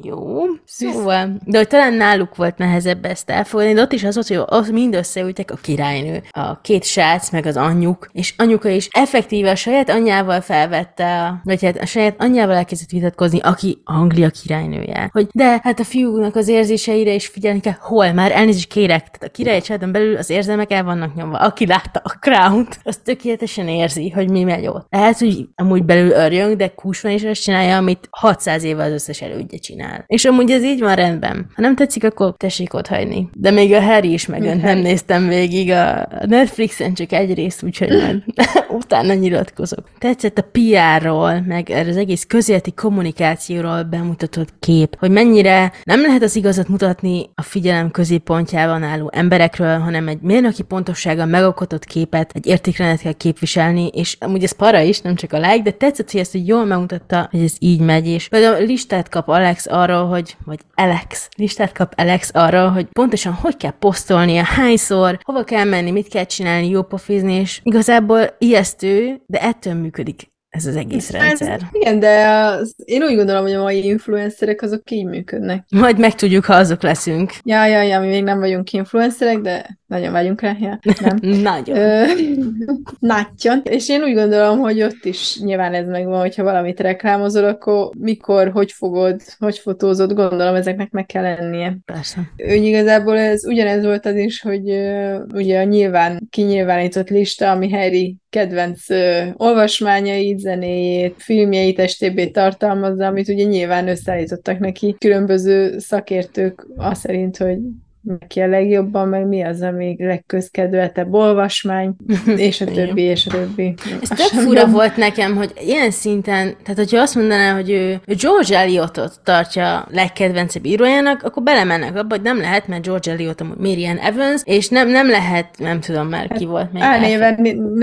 [0.04, 1.38] Jó, szóval.
[1.46, 4.69] De hogy talán náluk volt nehezebb ezt elfogadni, de ott is az volt, hogy az
[4.69, 9.56] mind összeültek a királynő, a két srác, meg az anyjuk, és anyuka is effektíve a
[9.56, 15.10] saját anyjával felvette, a, vagy hát a saját anyjával elkezdett vitatkozni, aki Anglia királynője.
[15.12, 19.24] Hogy de hát a fiúnak az érzéseire is figyelni kell, hol már elnézést kérek, tehát
[19.24, 21.38] a királyi családon belül az érzelmek el vannak nyomva.
[21.38, 24.88] Aki látta a crown az tökéletesen érzi, hogy mi megy ott.
[24.90, 29.22] Lehet, hogy amúgy belül örjön, de kúsban is azt csinálja, amit 600 éve az összes
[29.22, 30.04] elődje csinál.
[30.08, 31.52] És amúgy ez így van rendben.
[31.56, 33.30] Ha nem tetszik, akkor tessék ott hagyni.
[33.34, 35.62] De még a Harry is megönt, nem néztem végig.
[35.63, 38.23] Még a Netflixen csak egy rész, úgyhogy majd
[38.80, 39.89] utána nyilatkozok.
[39.97, 46.36] Tetszett a PR-ról, meg az egész közéleti kommunikációról bemutatott kép, hogy mennyire nem lehet az
[46.36, 53.02] igazat mutatni a figyelem középpontjában álló emberekről, hanem egy mérnöki pontossággal megalkotott képet, egy értékrendet
[53.02, 56.32] kell képviselni, és amúgy ez para is, nem csak a like, de tetszett, hogy ezt
[56.32, 60.60] hogy jól megmutatta, hogy ez így megy, és például listát kap Alex arról, hogy, vagy
[60.76, 66.08] Alex, listát kap Alex arról, hogy pontosan hogy kell posztolnia, hányszor, hova kell menni, mit
[66.08, 71.52] kell csinálni, jó pofizni, és igazából ijesztő, de ettől működik ez az egész rendszer.
[71.52, 75.66] Ez, igen, de az, én úgy gondolom, hogy a mai influencerek azok így működnek.
[75.70, 77.34] Majd megtudjuk, ha azok leszünk.
[77.44, 81.18] Ja, ja, ja, mi még nem vagyunk influencerek, de nagyon vagyunk rá, ja, nem.
[81.52, 81.78] Nagyon.
[81.78, 82.06] Ö,
[83.00, 83.62] Nagyon.
[83.63, 88.52] És én úgy gondolom, hogy ott is nyilván ez megvan, hogyha valamit reklámozol, akkor mikor,
[88.52, 91.78] hogy fogod, hogy fotózod, gondolom ezeknek meg kell lennie.
[91.86, 92.22] Persze.
[92.38, 97.72] Úgy igazából ez ugyanez volt az is, hogy ö, ugye a nyilván kinyilvánított lista, ami
[97.72, 106.67] Harry kedvenc ö, olvasmányait, zenéjét, filmjeit, STB tartalmazza, amit ugye nyilván összeállítottak neki különböző szakértők,
[106.76, 107.58] azt szerint, hogy
[108.04, 111.96] neki a legjobban, meg mi az, ami legközkedveltebb olvasmány,
[112.36, 113.74] és a többi, és a többi.
[114.02, 118.00] Ez Azt tök fura volt nekem, hogy ilyen szinten, tehát hogyha azt mondaná, hogy ő,
[118.06, 123.42] ő George Eliotot tartja legkedvencebb írójának, akkor belemennek abba, hogy nem lehet, mert George Eliot
[123.42, 126.82] amúgy Marian Evans, és nem, nem lehet, nem tudom már ki volt még.
[126.82, 127.39] Álnéven,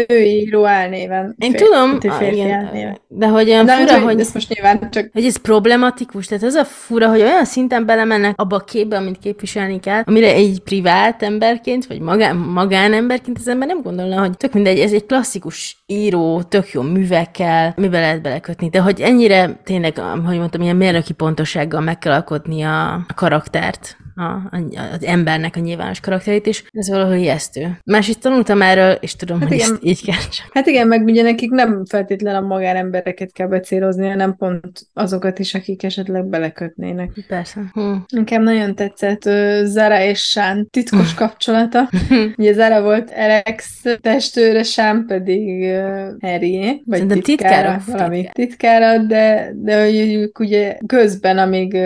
[0.06, 1.34] női író álnéven.
[1.38, 2.98] Én Fér- tudom, hogy ah, igen, álnéven.
[3.08, 6.44] de hogy olyan De fura, hogy, hogy, ezt most nyilván csak hogy ez problematikus, tehát
[6.44, 10.60] az a fura, hogy olyan szinten belemennek abba a képbe, amit képviselni kell, amire egy
[10.60, 15.79] privát emberként, vagy magán, magánemberként az ember nem gondolna, hogy tök mindegy, ez egy klasszikus
[15.90, 21.12] író, tök jó művekkel, mibe lehet belekötni, de hogy ennyire tényleg, hogy mondtam, ilyen mérnöki
[21.12, 26.88] pontossággal meg kell alkotni a, karaktert, a, a, az embernek a nyilvános karakterét is, ez
[26.88, 27.78] valahol ijesztő.
[27.84, 29.72] Másrészt tanultam erről, és tudom, Hát hogy igen.
[29.72, 30.48] ezt így kell csak.
[30.52, 35.54] Hát igen, meg ugye nekik nem feltétlen a magánembereket kell becélozni, hanem pont azokat is,
[35.54, 37.10] akik esetleg belekötnének.
[37.28, 37.60] Persze.
[37.72, 37.94] Hm.
[38.08, 41.90] Nekem nagyon tetszett ö, Zara és Sán titkos kapcsolata.
[42.38, 45.79] Ugye Zara volt Alex testőre, Sán pedig uh,
[46.20, 48.32] Harry, vagy titkára, titkárok, valami titkár.
[48.34, 51.76] titkára, de, de hogy ők ugye közben, amíg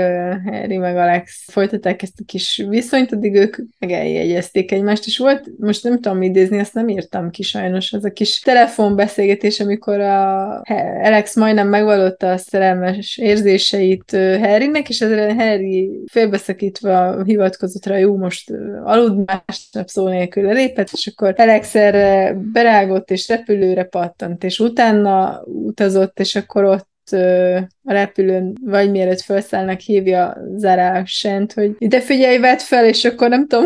[0.44, 5.50] Harry meg Alex folytatták ezt a kis viszonyt, addig ők meg eljegyezték egymást, és volt,
[5.58, 10.62] most nem tudom idézni, azt nem írtam ki sajnos, az a kis telefonbeszélgetés, amikor a
[11.02, 18.50] Alex majdnem megvallotta a szerelmes érzéseit Harrynek, és ezzel Harry félbeszakítva hivatkozott rá, jó, most
[18.50, 24.58] ö, alud másnap szó nélkül lépett, és akkor Alex erre berágott, és repülőre pattant, és
[24.58, 26.88] utána utazott, és akkor ott
[27.84, 33.28] a repülőn, vagy mielőtt felszállnak, hívja Zara Sent, hogy ide figyelj, vedd fel, és akkor
[33.28, 33.64] nem tudom,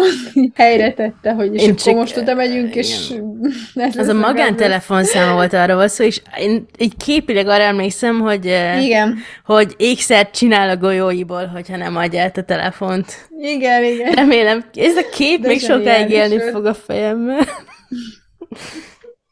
[0.54, 3.12] helyre tette, hogy és Én akkor csak- most oda megyünk, és
[3.74, 8.44] ez Az a magántelefonszáma volt arra volt szó, és én így képileg arra emlékszem, hogy,
[8.80, 13.28] Igen, hogy ékszert csinál a golyóiból, hogyha nem adja át a telefont.
[13.40, 14.12] igen, igen.
[14.12, 17.38] Remélem, ez a kép De még sokáig élni fog a fejemben.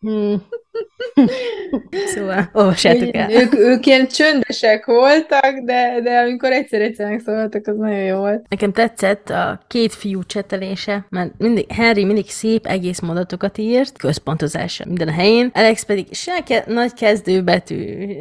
[0.00, 0.42] Hmm.
[2.14, 3.30] Szóval, olvassátok el.
[3.30, 8.46] Ők, ők ilyen csöndesek voltak, de, de amikor egyszer-egyszer megszólaltak, az nagyon jó volt.
[8.48, 14.84] Nekem tetszett a két fiú csetelése, mert mindig, Harry mindig szép, egész mondatokat írt, központozása
[14.88, 17.76] minden a helyén, Alex pedig se ke- nagy kezdőbetű,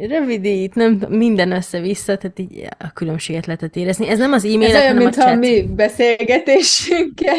[0.08, 4.08] rövidít, nem minden össze-vissza, tehát így a különbséget lehetett érezni.
[4.08, 7.36] Ez nem az Ez e-mail, olyan, hanem a mintha mi beszélgetésünkkel.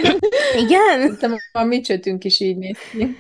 [0.64, 1.00] Igen?
[1.00, 3.16] Szerintem a mi csötünk is így néz ki.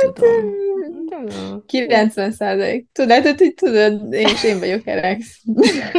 [0.00, 0.60] Tudom.
[1.08, 1.64] Tudom.
[1.66, 2.86] 90 százalék.
[2.92, 5.40] Tudod, hogy így tudod, én is én vagyok Alex.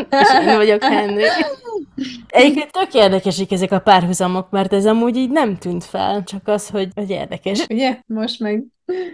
[0.09, 1.23] És én vagyok Henry.
[2.27, 6.69] Egyébként tök érdekesek ezek a párhuzamok, mert ez amúgy így nem tűnt fel, csak az,
[6.69, 7.65] hogy, hogy érdekes.
[7.69, 7.97] Ugye?
[8.05, 8.63] Most meg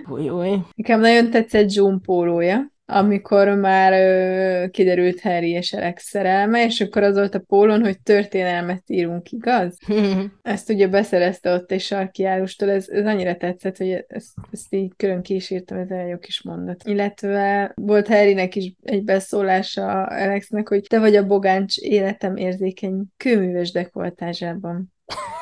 [0.10, 0.58] Új, új.
[0.76, 7.04] Nekem nagyon tetszett John pólója, amikor már ö, kiderült Harry és Alex szerelme, és akkor
[7.04, 9.78] az volt a pólón, hogy történelmet írunk, igaz?
[10.42, 14.92] Ezt ugye beszerezte ott egy sarki árustól, ez, ez annyira tetszett, hogy ezt, ezt így
[14.98, 16.84] külön ki is írtam, ez egy jó kis mondat.
[16.84, 23.72] Illetve volt Harrynek is egy beszólása Alexnek, hogy te vagy a bogáncs életem érzékeny kőműves
[23.72, 24.94] dekoltázsában.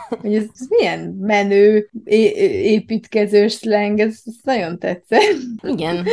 [0.09, 5.21] Hogy ez, ez milyen menő, é- építkezős slang, ez, ez nagyon tetszett.
[5.63, 6.05] Igen.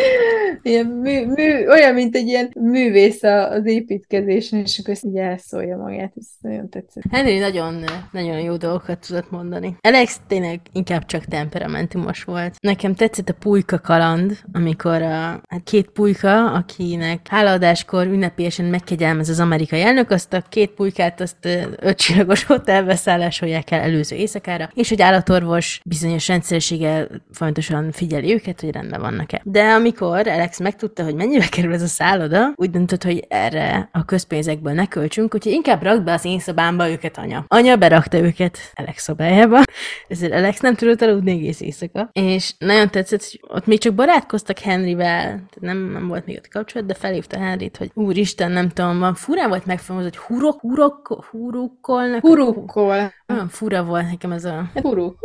[0.62, 5.16] Ilyen mű, mű, olyan, mint egy ilyen művész a- az építkezésen, és akkor ezt így
[5.16, 7.02] elszólja magát, ez nagyon tetszett.
[7.10, 9.76] Henry nagyon, nagyon jó dolgokat tudott mondani.
[9.80, 12.54] Alex tényleg inkább csak temperamentumos volt.
[12.60, 19.40] Nekem tetszett a pulyka kaland, amikor a, hát két pulyka, akinek hálaadáskor ünnepélyesen megkegyelmez az
[19.40, 21.48] amerikai elnök, azt a két pulykát azt
[21.80, 28.70] ötcsillagos hotelbeszálláshoz javasolják el előző éjszakára, és hogy állatorvos bizonyos rendszerességgel folyamatosan figyeli őket, hogy
[28.70, 29.40] rendben vannak-e.
[29.44, 34.04] De amikor Alex megtudta, hogy mennyibe kerül ez a szálloda, úgy döntött, hogy erre a
[34.04, 37.44] közpénzekből ne költsünk, úgyhogy inkább rak be az én szobámba őket anya.
[37.48, 39.62] Anya berakta őket Alex szobájába,
[40.08, 42.08] ezért Alex nem tudott aludni egész éjszaka.
[42.12, 46.86] És nagyon tetszett, hogy ott még csak barátkoztak Henryvel, nem, nem volt még ott kapcsolat,
[46.86, 52.20] de felhívta Henryt, hogy úristen, nem tudom, van furán volt megfogalmazva, hogy hurok, hurok, hurukkolnak.
[52.20, 53.12] Hurukkol.
[53.34, 54.70] Olyan fura volt nekem ez a...
[54.82, 55.18] Huruk.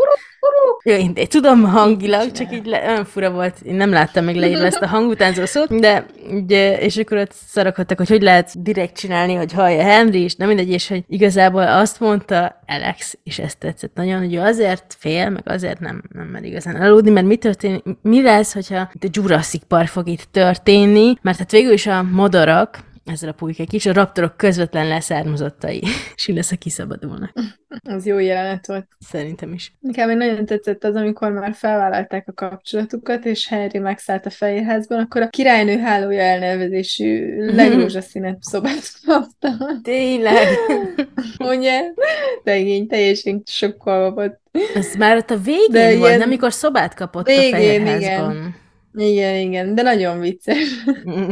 [0.84, 4.36] Jó, én, én tudom hangilag, csak így le, olyan fura volt, én nem láttam még
[4.36, 8.98] leírva ezt a hangutánzó szót, de ugye, és akkor ott szarakodtak, hogy hogy lehet direkt
[8.98, 13.58] csinálni, hogy hallja Henry, és nem mindegy, és hogy igazából azt mondta Alex, és ezt
[13.58, 17.36] tetszett nagyon, hogy ő azért fél, meg azért nem, nem mer igazán aludni, mert mi
[17.36, 21.88] történik, mi lesz, hogyha itt a Jurassic Park fog itt történni, mert hát végül is
[21.88, 25.84] a madarak, ezzel a pulykék is, a raptorok közvetlen leszármazottai,
[26.16, 27.34] és így lesz, a kiszabadulnak.
[27.84, 28.88] Az jó jelenet volt.
[29.00, 29.74] Szerintem is.
[29.80, 35.00] Nekem még nagyon tetszett az, amikor már felvállalták a kapcsolatukat, és Harry megszállt a fehérházban,
[35.00, 39.50] akkor a királynő hálója elnevezésű legrózsaszínebb szobát kapta.
[39.84, 40.48] Tényleg.
[41.56, 41.82] Ugye?
[42.44, 44.40] De igen, teljesen sokkolva volt.
[44.76, 48.32] Ez már ott a végén De volt, ilyen- nem amikor szobát kapott Végén, a fehérházban.
[48.36, 48.56] Igen,
[48.94, 50.84] igen, de nagyon vicces.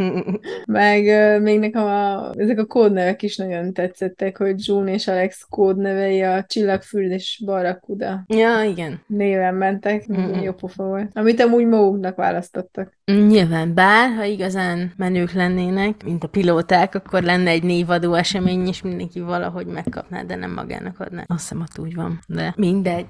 [0.65, 1.03] Meg
[1.41, 6.43] még nekem a, ezek a kódnevek is nagyon tetszettek, hogy June és Alex kódnevei a
[6.47, 9.01] Csillagfürd és Barracuda ja, igen.
[9.07, 10.05] néven mentek,
[10.41, 11.09] jó pofa volt.
[11.13, 12.96] Amit amúgy maguknak választottak.
[13.11, 18.81] Nyilván, bár, ha igazán menők lennének, mint a pilóták, akkor lenne egy névadó esemény, és
[18.81, 21.23] mindenki valahogy megkapná, de nem magának adná.
[21.27, 22.19] Azt hiszem, ott úgy van.
[22.27, 23.07] De mindegy.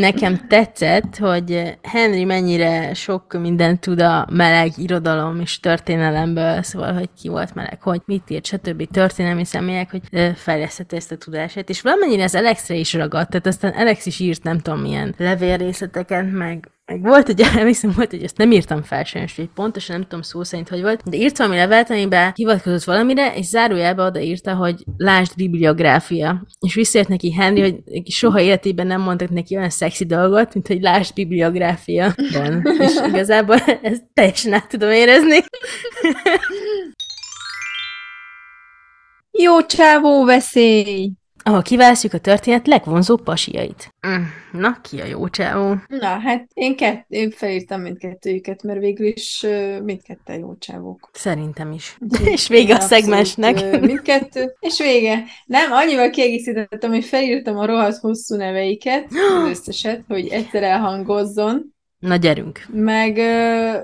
[0.00, 7.10] Nekem tetszett, hogy Henry mennyire sok mindent tud a meleg irodalom és történelemből, szóval, hogy
[7.20, 8.90] ki volt meleg, hogy mit írt, stb.
[8.90, 13.72] történelmi személyek, hogy fejlesztette ezt a tudását, és valamennyire ez Alexre is ragadt, tehát aztán
[13.72, 18.36] Alex is írt nem tudom milyen levélrészleteket, meg meg volt, ugye, emlékszem, volt, hogy ezt
[18.36, 21.56] nem írtam fel sajnos, hogy pontosan nem tudom szó szerint, hogy volt, de írt valami
[21.56, 26.46] levelet, amiben hivatkozott valamire, és zárójelbe odaírta, hogy lásd bibliográfia.
[26.66, 30.80] És visszajött neki Henry, hogy soha életében nem mondtak neki olyan szexi dolgot, mint hogy
[30.80, 32.14] lásd bibliográfia.
[32.32, 32.62] Van.
[32.84, 35.38] És igazából ezt teljesen át tudom érezni.
[39.42, 41.17] Jó csávó veszély!
[41.48, 43.94] Ahol kiválasztjuk a történet legvonzóbb pasiait.
[44.08, 44.22] Mm,
[44.52, 45.74] Na, ki a jó csávó?
[45.86, 49.46] Na, hát én, kett, én felírtam mindkettőjüket, mert végül is
[49.82, 51.10] mindketten jó csávók.
[51.12, 51.96] Szerintem is.
[52.34, 53.80] És vége a szegmensnek.
[53.80, 55.24] Mindkettő, és vége.
[55.46, 59.06] Nem, annyival kiegészítettem, hogy felírtam a rohadt hosszú neveiket,
[59.42, 62.66] az összeset, hogy egyszer elhangozzon, Na, gyerünk.
[62.72, 63.16] meg,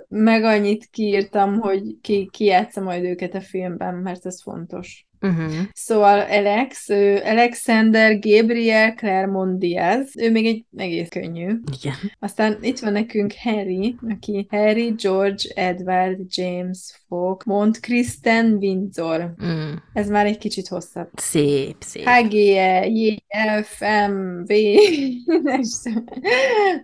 [0.08, 5.06] meg annyit kiírtam, hogy ki, ki játsza majd őket a filmben, mert ez fontos.
[5.24, 5.52] Uh-huh.
[5.72, 11.46] Szóval Alex, ő Alexander Gabriel Claremont Diaz, ő még egy egész könnyű.
[11.46, 11.94] Igen.
[12.18, 19.34] Aztán itt van nekünk Harry, aki Harry George Edward James Fogg Mont Kristen Windsor.
[19.44, 19.72] Mm.
[19.92, 21.08] Ez már egy kicsit hosszabb.
[21.14, 22.04] Szép, szép.
[22.04, 23.22] H, G, E, J,
[23.62, 24.52] F, M, V,
[25.42, 26.04] Nem tudom,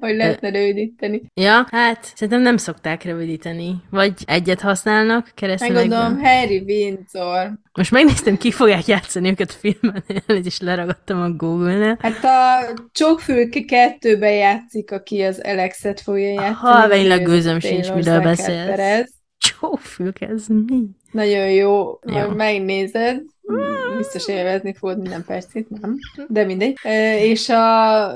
[0.01, 1.23] hogy lehetne rövidíteni.
[1.35, 3.83] Ja, hát szerintem nem szokták rövidíteni.
[3.91, 5.75] Vagy egyet használnak keresztül.
[5.75, 7.59] Megadom, Harry Windsor.
[7.73, 11.99] Most megnéztem, ki fogják játszani őket a filmben, el is leragadtam a Google-nél.
[12.01, 16.55] Hát a Csókfülke kettőben játszik, aki az Alexet fogja játszani.
[16.55, 19.13] Halványlag gőzöm sincs, miről beszélsz.
[19.39, 20.83] Csófülk, ez mi?
[21.13, 22.15] Nagyon jó, Jó.
[22.15, 23.23] majd megnézed.
[23.97, 25.97] Biztos élvezni fogod minden percét, nem?
[26.29, 26.79] De mindegy.
[27.23, 28.13] És a,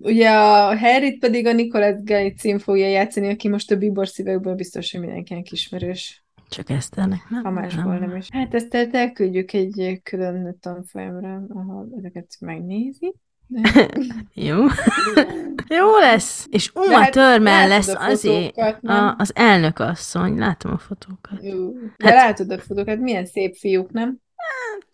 [0.00, 4.90] ugye a Harryt pedig a Nicolas Galitzin fogja játszani, aki most a Bíbor szívekből biztos,
[4.90, 6.24] hogy mindenkinek ismerős.
[6.50, 7.44] Csak Eszternek, nem?
[7.44, 8.28] Ha másból nem is.
[8.32, 13.14] Hát ezt el- elküldjük egy külön tanfolyamra, ahol ezeket megnézi.
[13.46, 13.88] De...
[14.48, 14.56] Jó.
[15.78, 16.46] Jó lesz.
[16.50, 18.96] És Uma hát látod lesz azért nem?
[18.96, 20.38] a, az elnök asszony.
[20.38, 21.42] Látom a fotókat.
[21.42, 24.18] Ú, De látod a fotókat, milyen szép fiúk, nem?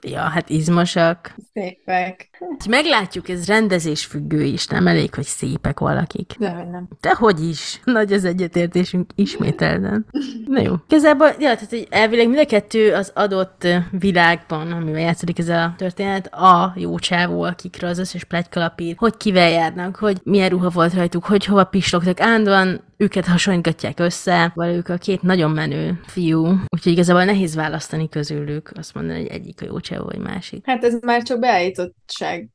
[0.03, 1.35] Ja, hát izmosak.
[1.53, 2.31] Szépek.
[2.69, 6.35] Meglátjuk, ez rendezésfüggő is, nem elég, hogy szépek valakik.
[6.39, 6.89] De hogy nem.
[7.01, 7.81] Dehogy is.
[7.85, 10.07] Nagy az egyetértésünk ismételten.
[10.47, 10.75] Na jó.
[10.89, 15.75] Igazából, ja, tehát hogy elvileg mind a kettő az adott világban, amivel játszódik ez a
[15.77, 20.95] történet, a jó csávó, akikre az összes plegykalapír, hogy kivel járnak, hogy milyen ruha volt
[20.95, 22.21] rajtuk, hogy hova pislogtak.
[22.21, 28.09] Állandóan őket hasonlítgatják össze, vagy ők a két nagyon menő fiú, úgyhogy igazából nehéz választani
[28.09, 30.67] közülük, azt mondani, hogy egyik a jó cseh, vagy másik.
[30.67, 32.49] Hát ez már csak beállítottság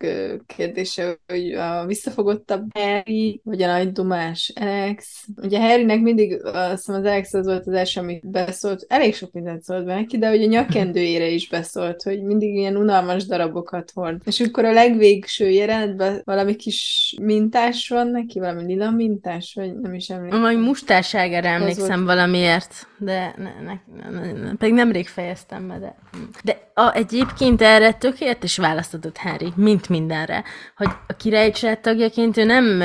[0.46, 5.26] kérdése, hogy a visszafogottabb Harry, vagy a nagy dumás Alex.
[5.42, 9.32] Ugye Harrynek mindig, azt hiszem az Alex az volt az első, amit beszólt, elég sok
[9.32, 13.92] mindent szólt be neki, de hogy a nyakkendőjére is beszólt, hogy mindig ilyen unalmas darabokat
[13.94, 14.22] hord.
[14.26, 19.94] És akkor a legvégső jelenetben valami kis mintás van neki, valami lila mintás, vagy nem
[19.94, 20.31] is emlékszem.
[20.40, 23.74] Majd mustárságára Az emlékszem valamiért, de ne, ne,
[24.10, 25.96] ne, ne, pedig nemrég fejeztem be, de...
[26.44, 30.44] De a, egyébként erre tökéletes választatott Henry, mint mindenre,
[30.76, 32.82] hogy a család tagjaként ő nem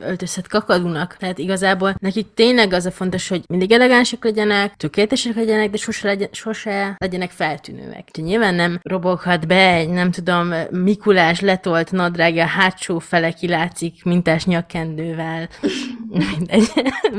[0.00, 5.70] öltözhet kakadúnak, tehát igazából nekik tényleg az a fontos, hogy mindig elegánsak legyenek, tökéletesek legyenek,
[5.70, 8.04] de sose, legyen, sose legyenek feltűnőek.
[8.08, 14.44] Úgyhogy nyilván nem roboghat be egy, nem tudom, Mikulás letolt nadrágja hátsó fele kilátszik mintás
[14.44, 15.48] nyakkendővel.
[16.36, 16.70] Mindegy.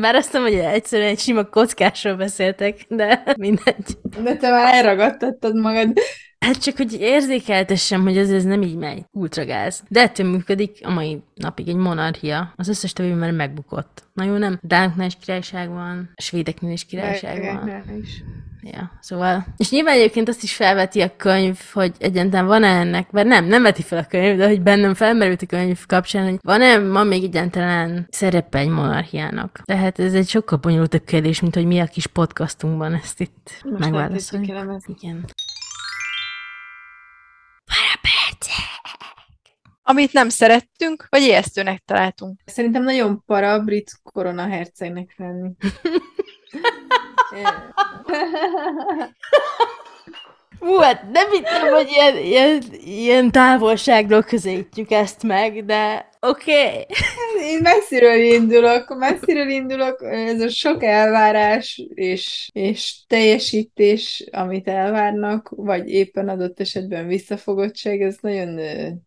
[0.02, 3.98] Bár azt mondom, hogy egyszerűen egy sima kockásról beszéltek, de mindegy.
[4.24, 5.98] De te már elragadtattad magad.
[6.40, 9.04] Hát csak, hogy érzékeltessem, hogy ez, ez nem így megy.
[9.12, 9.84] Ultragáz.
[9.88, 12.54] De ettől működik a mai napig egy monarchia.
[12.56, 14.04] Az összes többi már megbukott.
[14.14, 14.60] Na jó, nem?
[14.62, 17.84] Dánoknál is királyság van, svédeknél is királyság van.
[18.02, 18.24] Is.
[18.62, 19.46] Ja, szóval.
[19.58, 23.62] És nyilván egyébként azt is felveti a könyv, hogy egyáltalán van-e ennek, mert nem, nem
[23.62, 27.24] veti fel a könyv, de hogy bennem felmerült a könyv kapcsán, hogy van-e ma még
[27.24, 29.62] egyáltalán szerepe egy monarchiának.
[29.64, 33.80] Tehát ez egy sokkal bonyolultabb kérdés, mint hogy mi a kis podcastunkban ezt itt Most
[33.80, 34.48] megválaszoljuk.
[35.02, 35.26] Igen.
[39.84, 42.40] Amit nem szerettünk, vagy ijesztőnek találtunk.
[42.46, 45.52] Szerintem nagyon para a brit korona hercegnek lenni.
[50.60, 56.52] Hú, hát nem hittem, hogy ilyen, ilyen, ilyen távolságról közelítjük ezt meg, de oké.
[56.52, 56.86] Okay.
[57.52, 65.90] Én messziről indulok, messziről indulok, ez a sok elvárás és, és teljesítés, amit elvárnak, vagy
[65.90, 68.60] éppen adott esetben visszafogottság, ez nagyon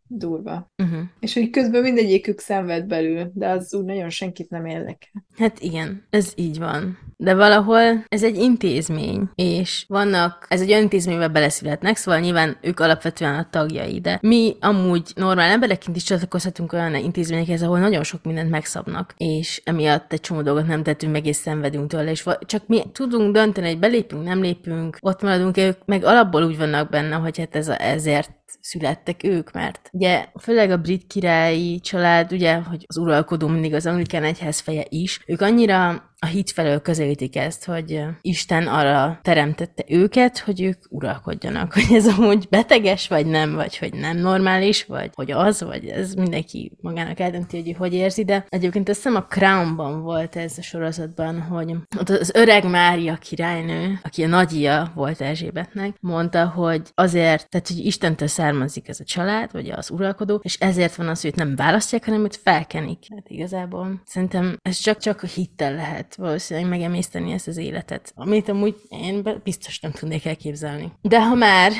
[0.07, 0.70] durva.
[0.83, 1.01] Uh-huh.
[1.20, 5.25] És hogy közben mindegyikük szenved belül, de az úgy nagyon senkit nem érdekel.
[5.39, 6.99] Hát igen, ez így van.
[7.23, 13.35] De valahol ez egy intézmény, és vannak, ez egy intézménybe beleszületnek, szóval nyilván ők alapvetően
[13.35, 18.51] a tagjai, de mi amúgy normál embereként is csatlakozhatunk olyan intézményekhez, ahol nagyon sok mindent
[18.51, 22.83] megszabnak, és emiatt egy csomó dolgot nem tettünk meg, és szenvedünk tőle, és csak mi
[22.93, 27.39] tudunk dönteni, hogy belépünk, nem lépünk, ott maradunk, ők meg alapból úgy vannak benne, hogy
[27.39, 32.85] hát ez a, ezért születtek ők, mert ugye főleg a brit királyi család, ugye, hogy
[32.89, 37.64] az uralkodó mindig az anglikán egyház feje is, ők annyira a hit felől közelítik ezt,
[37.64, 41.73] hogy Isten arra teremtette őket, hogy ők uralkodjanak.
[41.83, 46.14] Hogy ez amúgy beteges, vagy nem, vagy hogy nem normális, vagy hogy az, vagy ez
[46.14, 50.62] mindenki magának eldönti, hogy hogy érzi, de egyébként azt hiszem a Crownban volt ez a
[50.62, 57.49] sorozatban, hogy ott az öreg Mária királynő, aki a nagyja volt Erzsébetnek, mondta, hogy azért,
[57.49, 61.31] tehát hogy Istentől származik ez a család, vagy az uralkodó, és ezért van az, hogy
[61.31, 63.07] őt nem választják, hanem őt felkenik.
[63.14, 68.74] Hát igazából szerintem ez csak-csak a hittel lehet valószínűleg megemészteni ezt az életet, amit amúgy
[68.88, 70.92] én biztos nem tudnék elképzelni.
[71.00, 71.72] De ha már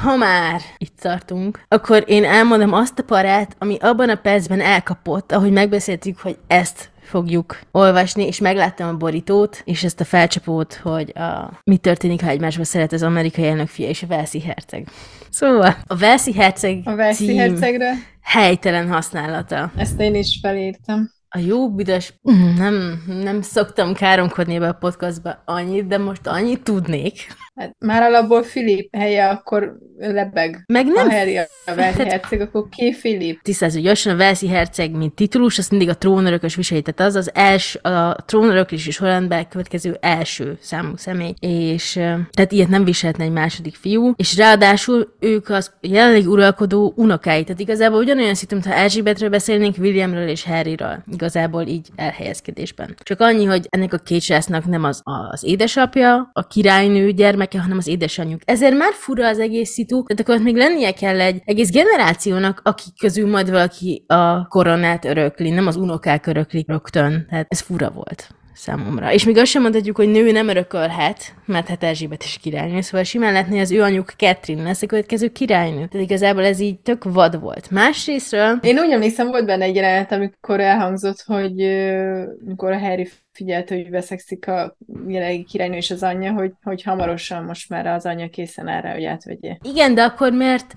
[0.00, 5.32] ha már itt tartunk, akkor én elmondom azt a parát, ami abban a percben elkapott,
[5.32, 11.12] ahogy megbeszéltük, hogy ezt fogjuk olvasni, és megláttam a borítót, és ezt a felcsapót, hogy
[11.16, 14.88] a, mi történik, ha egymásba szeret az amerikai elnök fia és a Velszi herceg.
[15.30, 19.72] Szóval a Velszi herceg A Velszi hercegre, helytelen használata.
[19.76, 21.16] ezt én is felírtam.
[21.30, 22.14] A jó büdös,
[22.56, 27.26] nem, nem szoktam káromkodni ebbe a podcastba annyit, de most annyit tudnék.
[27.58, 30.64] Hát már alapból Filip helye akkor lebeg.
[30.66, 33.42] Meg Nem nem a Harry a Velszi Tehát- herceg, akkor ki Filip?
[33.42, 37.30] tisztázzuk gyorsan, a Velszi herceg, mint titulus, azt mindig a trónörökös viseli, tehát az az
[37.34, 41.92] első, a trónöröklés és sorrendben következő első számú személy, és
[42.30, 47.60] tehát ilyet nem viselhetne egy második fiú, és ráadásul ők az jelenleg uralkodó unokái, tehát
[47.60, 52.94] igazából ugyanolyan szitu, mintha Erzsébetről beszélnénk, Williamről és Harryről, igazából így elhelyezkedésben.
[53.02, 54.20] Csak annyi, hogy ennek a két
[54.66, 57.10] nem az, az édesapja, a királynő
[57.48, 58.40] gyermeke, hanem az édesanyjuk.
[58.44, 62.60] Ezért már fura az egész szitu, tehát akkor ott még lennie kell egy egész generációnak,
[62.64, 67.26] akik közül majd valaki a koronát örökli, nem az unokák öröklik rögtön.
[67.28, 69.12] Tehát ez fura volt számomra.
[69.12, 73.04] És még azt sem mondhatjuk, hogy nő nem örökölhet, mert hát Erzsébet is királynő, szóval
[73.04, 75.86] simán lehetne, az ő anyjuk Catherine lesz a következő királynő.
[75.86, 77.70] Tehát igazából ez így tök vad volt.
[77.70, 83.08] Másrésztről Én úgy emlékszem, volt benne egy jelenet, amikor elhangzott, hogy ö, mikor a Harry
[83.38, 84.76] figyelte, hogy veszekszik a
[85.06, 88.92] jelenlegi királynő és az anyja, hogy, hogy hamarosan most már az anyja készen áll rá,
[88.92, 89.56] hogy átvegye.
[89.62, 90.74] Igen, de akkor miért...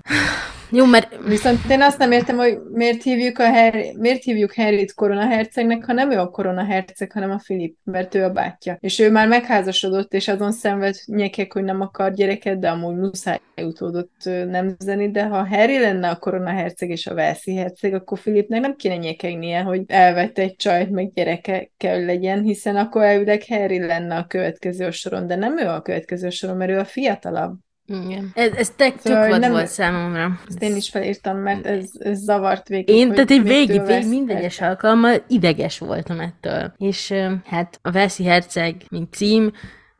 [0.74, 4.94] Jó, mert Viszont én azt nem értem, hogy miért hívjuk, a Harry, miért hívjuk Harryt
[4.94, 8.76] koronahercegnek, ha nem ő a koronaherceg, hanem a Filip, mert ő a bátyja.
[8.80, 13.38] És ő már megházasodott, és azon szenved nyekek, hogy nem akar gyereket, de amúgy muszáj
[13.62, 18.60] utódot ö, nemzeni, de ha Harry lenne a koronaherceg és a Velszi herceg, akkor Filipnek
[18.60, 23.78] nem kéne nyekegnie, hogy elvette egy csajt, meg gyereke kell legyen, hiszen akkor elvileg Harry
[23.86, 27.58] lenne a következő soron, de nem ő a következő soron, mert ő a fiatalabb.
[27.86, 28.30] Igen.
[28.34, 30.40] Ez, ez tök, Szóval, tök vad nem- volt számomra.
[30.48, 32.88] Ezt én is felírtam, mert ez, ez zavart végig.
[32.88, 36.72] Én, tehát én mitől végig, végig minden egyes alkalommal ideges voltam ettől.
[36.76, 39.52] És hát a Velszi Herceg, mint cím,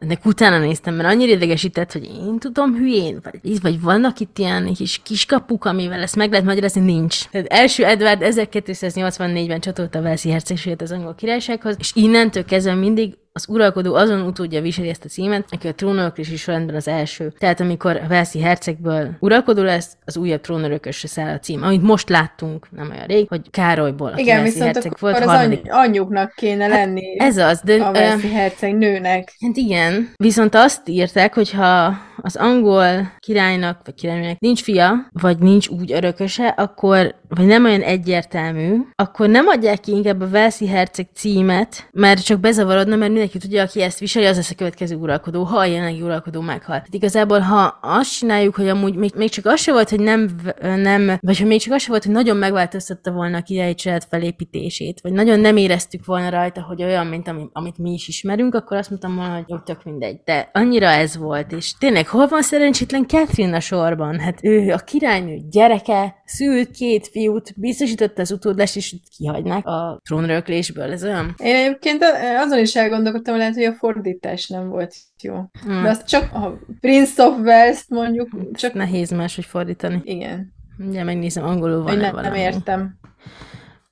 [0.03, 4.75] ennek utána néztem, mert annyira idegesített, hogy én tudom hülyén, vagy, vagy vannak itt ilyen
[4.75, 7.29] kis kiskapuk, amivel ezt meg lehet magyarázni, nincs.
[7.29, 13.47] Tehát első Edward 1284-ben csatolta Velszi hercegséget az angol királysághoz, és innentől kezdve mindig az
[13.49, 17.33] uralkodó azon utódja viseli ezt a címet, aki a trónörökös is rendben az első.
[17.39, 21.63] Tehát amikor a Velszi hercegből uralkodó lesz, az újabb trónörökösre száll a cím.
[21.63, 25.25] Amit most láttunk, nem olyan rég, hogy Károlyból, aki Igen, Velszi viszont herceg akkor volt,
[25.25, 25.73] az harmadik.
[25.73, 27.75] any- anyjuknak kéne lenni Ez az, de...
[27.83, 29.33] a Velszi herceg nőnek.
[29.41, 35.39] Hát igen, viszont azt írták, hogy ha az angol királynak, vagy királynőnek nincs fia, vagy
[35.39, 40.69] nincs úgy örököse, akkor, vagy nem olyan egyértelmű, akkor nem adják ki inkább a Velszi
[40.69, 44.97] herceg címet, mert csak bezavarodna, mert mindenki tudja, aki ezt viseli, az lesz a következő
[44.97, 46.77] uralkodó, ha a jelenlegi uralkodó meghal.
[46.77, 50.31] Tehát igazából, ha azt csináljuk, hogy amúgy még, még csak az se volt, hogy nem,
[50.61, 54.03] nem, vagy ha még csak az se volt, hogy nagyon megváltoztatta volna a királyi család
[54.11, 58.55] felépítését, vagy nagyon nem éreztük volna rajta, hogy olyan, mint ami, amit mi is ismerünk,
[58.55, 60.21] akkor azt mondtam volna, hogy jó, tök mindegy.
[60.25, 64.19] De annyira ez volt, és tényleg, hol van szerencsétlen Catherine a sorban?
[64.19, 70.93] Hát ő a királynő gyereke, szült két fiút, biztosította az utódlást, és kihagynak a trónröklésből.
[70.93, 71.35] Ez olyan?
[71.37, 72.05] Én egyébként
[72.39, 72.75] azon is
[73.13, 75.35] elgondolkodtam, lehet, hogy a fordítás nem volt jó.
[75.63, 75.83] Hmm.
[75.83, 80.01] De azt csak a Prince of Wales-t mondjuk, csak Nehéz máshogy fordítani.
[80.05, 82.29] igen, Ugye megnézem, angolul van nem, valami.
[82.29, 82.99] nem értem.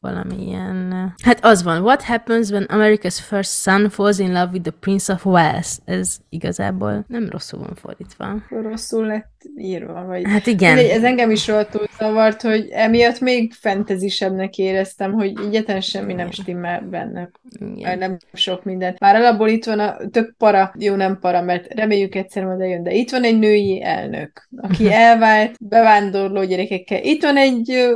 [0.01, 1.13] valamilyen...
[1.23, 1.83] Hát az van.
[1.83, 5.79] What happens when America's first son falls in love with the Prince of Wales?
[5.85, 8.43] Ez igazából nem rosszul van fordítva.
[8.49, 10.23] Rosszul lett írva, vagy...
[10.25, 10.75] Hát igen.
[10.75, 16.31] Mindegy, ez engem is rohadtul zavart, hogy emiatt még fantasysebbnek éreztem, hogy egyetlen semmi nem
[16.31, 17.31] stimmel benne.
[17.77, 17.99] igen.
[17.99, 18.97] Nem sok minden.
[18.99, 22.83] Már alapból itt van a tök para, jó nem para, mert reméljük egyszer majd eljön,
[22.83, 27.03] de itt van egy női elnök, aki elvált bevándorló gyerekekkel.
[27.03, 27.89] Itt van egy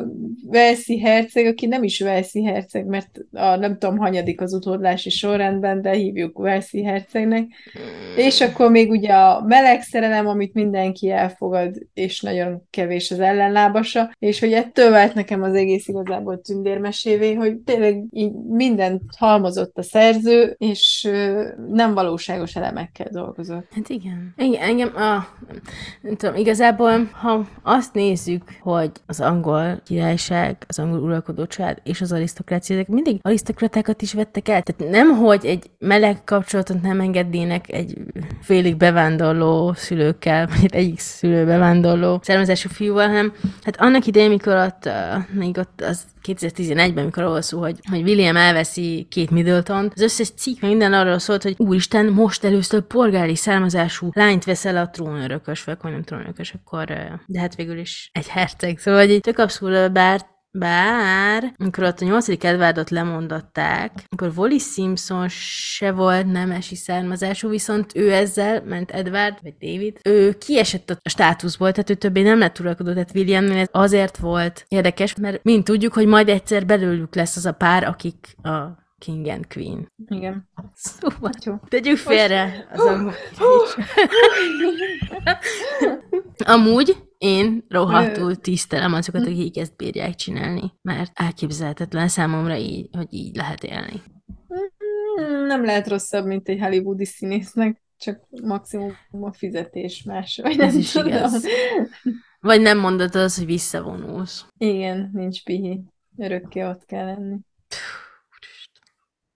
[0.51, 5.83] Velszi herceg, aki nem is Velszi herceg, mert a nem tudom, hanyadik az utódlási sorrendben,
[5.83, 7.45] de hívjuk Velszi hercegnek.
[8.17, 11.11] És akkor még ugye a meleg szerelem, amit mindenki
[11.45, 17.35] elfogad, és nagyon kevés az ellenlábasa, és hogy ettől vált nekem az egész igazából tündérmesévé,
[17.35, 21.09] hogy tényleg így mindent halmozott a szerző, és
[21.71, 23.67] nem valóságos elemekkel dolgozott.
[23.71, 24.35] Hát igen.
[24.37, 25.27] igen engem, a,
[26.03, 32.01] nem tudom, igazából, ha azt nézzük, hogy az angol királyság, az angol uralkodó család és
[32.01, 34.63] az arisztokrácia, ezek mindig arisztokratákat is vettek el.
[34.63, 37.99] Tehát nem, hogy egy meleg kapcsolatot nem engednének egy
[38.41, 44.57] félig bevándorló szülőkkel, vagy egy egyik szülő bevándorló származású fiúval, hanem hát annak idején, mikor
[44.57, 49.93] ott, uh, még ott az 2011-ben, mikor arról szó, hogy, hogy William elveszi két middleton
[49.95, 54.89] az összes cikk minden arról szólt, hogy úristen, most először polgári származású lányt veszel a
[54.89, 56.85] trónörökös, vagy nem trónörökös, akkor,
[57.27, 58.79] de hát végül is egy herceg.
[58.79, 60.21] Szóval így tök abszurd, bár
[60.59, 67.97] bár, amikor ott a nyolcadik Edwardot lemondották, akkor Wally Simpson se volt nemesi származású, viszont
[67.97, 72.59] ő ezzel, ment Edward, vagy David, ő kiesett a státuszból, tehát ő többé nem lett
[72.59, 77.37] uralkodó, tehát William ez azért volt érdekes, mert mind tudjuk, hogy majd egyszer belőlük lesz
[77.37, 79.93] az a pár, akik a King and Queen.
[80.09, 80.49] Igen.
[80.75, 81.55] Szóval Jó.
[81.69, 83.15] tegyük félre az angol
[86.45, 93.37] Amúgy én rohadtul tisztelem azokat, akik ezt bírják csinálni, mert elképzelhetetlen számomra így, hogy így
[93.37, 94.03] lehet élni.
[95.21, 100.39] Mm, Nem lehet rosszabb, mint egy hollywoodi színésznek, csak maximum a fizetés más.
[100.43, 101.09] Vagy Ez nem is tudom.
[101.09, 101.47] igaz.
[102.41, 104.47] Vagy nem mondod az, hogy visszavonulsz.
[104.59, 105.81] Igen, nincs pihi.
[106.17, 107.37] Örökké ott kell lenni.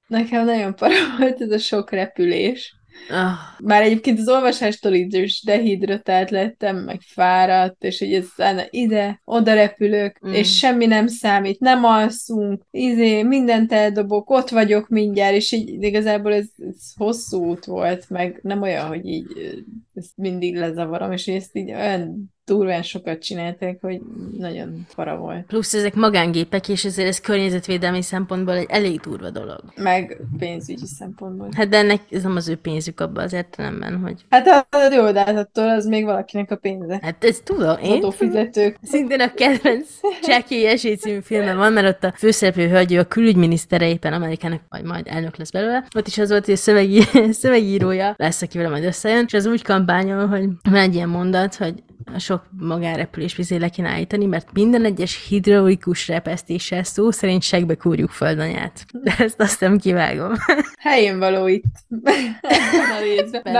[0.09, 2.77] Nekem nagyon para volt ez a sok repülés.
[3.11, 8.29] Ah, Már egyébként az olvasástól is dehidratált lettem, meg fáradt, és hogy ez
[8.71, 10.33] ide, oda repülök, Mm.
[10.33, 16.33] és semmi nem számít, nem alszunk, izé, mindent eldobok, ott vagyok mindjárt, és így igazából
[16.33, 19.27] ez, ez hosszú út volt, meg nem olyan, hogy így
[19.95, 24.01] ezt mindig lezavarom, és ezt így olyan durván sokat csinálták, hogy
[24.39, 25.47] nagyon para volt.
[25.47, 29.61] Plusz ezek magángépek, és ezért ez környezetvédelmi szempontból egy elég durva dolog.
[29.77, 31.49] Meg pénzügyi szempontból.
[31.57, 34.25] Hát de ennek ez nem az ő pénzük abban az értelemben, hogy...
[34.29, 36.99] Hát az jó, de attól az még valakinek a pénze.
[37.03, 38.77] Hát ezt tudom, én adófizetők.
[38.83, 39.89] Szintén a kedvenc
[40.27, 44.83] Jackie Esély című filmben van, mert ott a főszereplő hölgy, a külügyminisztere éppen Amerikának, vagy
[44.83, 45.85] majd elnök lesz belőle.
[45.97, 49.47] Ott is az volt, hogy a szövegi, szövegírója lesz, aki vele majd összejön, és az
[49.47, 51.75] úgy kampányol, hogy van egy ilyen mondat, hogy
[52.15, 57.75] a sok magánrepülés vizé le kéne állítani, mert minden egyes hidraulikus repesztéssel szó szerint segbe
[57.75, 58.85] kúrjuk földanyát.
[58.93, 60.33] De ezt azt nem kivágom.
[60.81, 61.65] Helyén való itt.
[61.89, 63.57] Na, részben.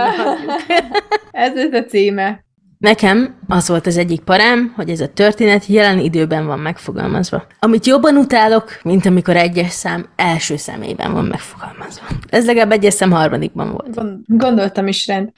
[1.31, 2.43] Ez lesz a címe.
[2.79, 7.43] Nekem az volt az egyik parám, hogy ez a történet jelen időben van megfogalmazva.
[7.59, 12.05] Amit jobban utálok, mint amikor egyes szám első szemében van megfogalmazva.
[12.29, 13.95] Ez legalább egyes szám harmadikban volt.
[13.95, 15.29] Gond- Gondoltam is rend.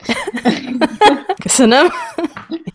[1.43, 1.87] Köszönöm.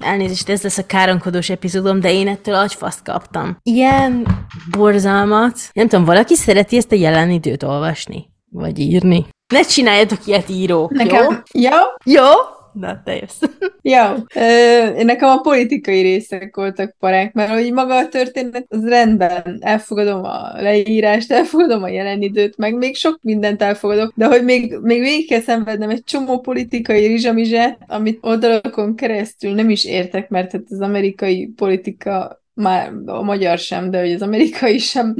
[0.00, 3.56] Elnézést, ez lesz a káromkodós epizódom, de én ettől agyfaszt kaptam.
[3.62, 4.26] Ilyen
[4.70, 5.58] borzalmat.
[5.72, 8.30] Nem tudom, valaki szereti ezt a jelen időt olvasni?
[8.50, 9.26] Vagy írni?
[9.54, 11.42] Ne csináljatok ilyet írók, Nekem...
[11.52, 11.62] Jó?
[11.62, 11.70] jó?
[12.04, 12.24] Jó?
[12.80, 13.40] Na, te jössz.
[13.82, 14.02] Jó.
[14.34, 19.58] Ö, nekem a politikai részek voltak parák, mert hogy maga a történet, az rendben.
[19.60, 24.78] Elfogadom a leírást, elfogadom a jelen időt, meg még sok mindent elfogadok, de hogy még,
[24.82, 30.52] még végig kell szenvednem egy csomó politikai rizsamizsát, amit oldalakon keresztül nem is értek, mert
[30.52, 35.16] hát az amerikai politika már a magyar sem, de hogy az amerikai sem.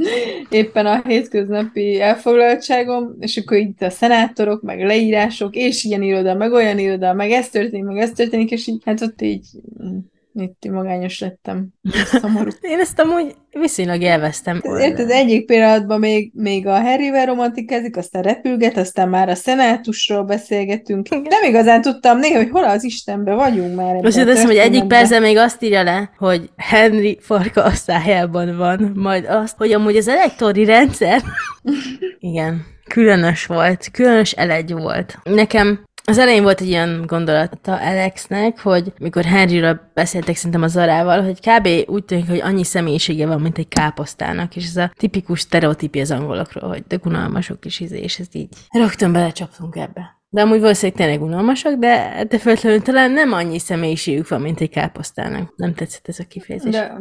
[0.49, 6.51] Éppen a hétköznapi elfoglaltságom, és akkor itt a szenátorok, meg leírások, és ilyen iroda, meg
[6.51, 9.47] olyan iroda, meg ez történik, meg ez történik, és így, hát ott így
[9.83, 9.97] mm,
[10.41, 11.67] itt magányos lettem.
[12.05, 12.49] Szomorú.
[12.71, 14.61] Én ezt amúgy viszonylag élveztem.
[14.79, 21.09] Érted, egyik pillanatban még, még a Harryvel romantikázik, aztán repülget, aztán már a szenátusról beszélgetünk.
[21.09, 23.95] Nem igazán tudtam néha, hogy hol az Istenbe vagyunk már.
[23.95, 28.57] Most a teszem, hogy egyik percen még azt írja le, hogy Henry farka a szájában
[28.57, 31.21] van, majd azt, hogy amúgy az elektori rendszer,
[32.19, 35.17] igen, különös volt, különös elegy volt.
[35.23, 41.23] Nekem az elején volt egy ilyen gondolata Alexnek, hogy mikor Henryről beszéltek szerintem a Zarával,
[41.23, 41.89] hogy kb.
[41.89, 46.11] úgy tűnik, hogy annyi személyisége van, mint egy káposztának, és ez a tipikus sztereotípia az
[46.11, 50.16] angolokról, hogy de unalmasok is, izé, és ez így rögtön belecsaptunk ebbe.
[50.29, 54.69] De amúgy valószínűleg tényleg unalmasak, de de feltétlenül talán nem annyi személyiségük van, mint egy
[54.69, 55.53] káposztának.
[55.55, 56.71] Nem tetszett ez a kifejezés.
[56.71, 56.97] De...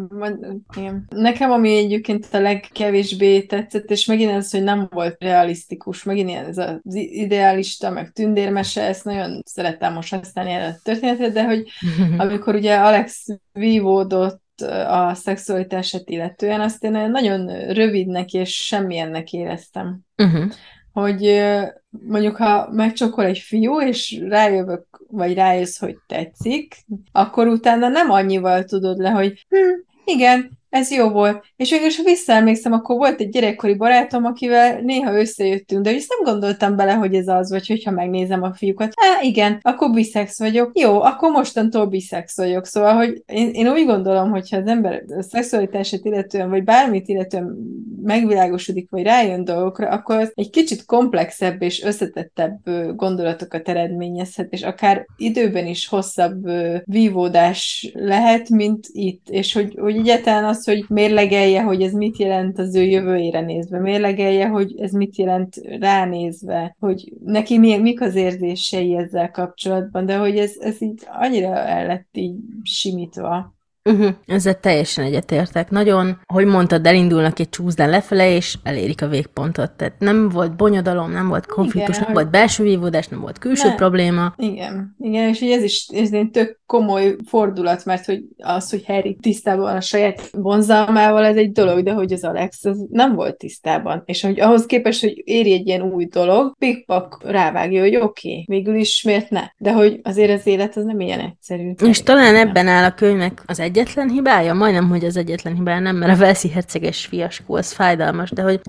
[0.76, 1.06] Igen.
[1.08, 6.44] Nekem, ami egyébként a legkevésbé tetszett, és megint ez, hogy nem volt realisztikus, megint ilyen
[6.44, 11.68] ez az idealista, meg tündérmese, ezt nagyon szerettem most használni erre a történetet, de hogy
[12.24, 14.44] amikor ugye Alex vívódott
[14.88, 20.00] a szexualitását illetően, azt én nagyon rövidnek és semmilyennek éreztem.
[20.16, 20.52] Uh-huh.
[21.00, 21.42] Hogy
[21.90, 26.76] mondjuk, ha megcsokol egy fiú, és rájövök, vagy rájössz, hogy tetszik,
[27.12, 29.56] akkor utána nem annyival tudod le, hogy hm,
[30.04, 31.44] igen, ez jó volt.
[31.56, 36.32] És végülis, ha visszaemlékszem, akkor volt egy gyerekkori barátom, akivel néha összejöttünk, de ezt nem
[36.32, 38.92] gondoltam bele, hogy ez az, vagy hogyha megnézem a fiúkat.
[38.94, 40.70] Á, igen, akkor biszex vagyok.
[40.74, 42.66] Jó, akkor mostantól biszex vagyok.
[42.66, 47.56] Szóval, hogy én, én úgy gondolom, hogyha az ember a szexualitását illetően, vagy bármit illetően
[48.02, 52.58] megvilágosodik, vagy rájön dolgokra, akkor az egy kicsit komplexebb és összetettebb
[52.96, 56.48] gondolatokat eredményezhet, és akár időben is hosszabb
[56.84, 59.28] vívódás lehet, mint itt.
[59.28, 63.78] És hogy, hogy egyáltalán az, hogy mérlegelje, hogy ez mit jelent az ő jövőjére nézve,
[63.80, 70.16] mérlegelje, hogy ez mit jelent ránézve, hogy neki mi, mik az érzései ezzel kapcsolatban, de
[70.16, 73.54] hogy ez, ez így annyira el lett így simítva.
[73.86, 74.14] Uh-huh.
[74.26, 75.70] Ezzel teljesen egyetértek.
[75.70, 79.70] Nagyon, hogy mondtad, elindulnak egy csúszdán lefele, és elérik a végpontot.
[79.72, 83.38] Tehát nem volt bonyodalom, nem volt konfliktus, Igen, nem hogy- volt belső vívódás, nem volt
[83.38, 83.74] külső Ne.
[83.74, 84.34] probléma.
[84.36, 89.16] Igen, igen, és így ez is ez tök komoly fordulat, mert hogy az, hogy Harry
[89.20, 93.36] tisztában van a saját vonzalmával, ez egy dolog, de hogy az Alex az nem volt
[93.36, 94.02] tisztában.
[94.06, 98.44] És hogy ahhoz képest, hogy éri egy ilyen új dolog, pikpak rávágja, hogy oké, okay,
[98.46, 99.42] végül is miért ne?
[99.56, 101.70] De hogy azért az élet az nem ilyen egyszerű.
[101.84, 102.48] És talán Nem.
[102.48, 106.16] ebben áll a könyvnek az egyetlen hibája, majdnem, hogy az egyetlen hibája, nem, mert a
[106.16, 108.60] Velszi herceges fiaskó, az fájdalmas, de hogy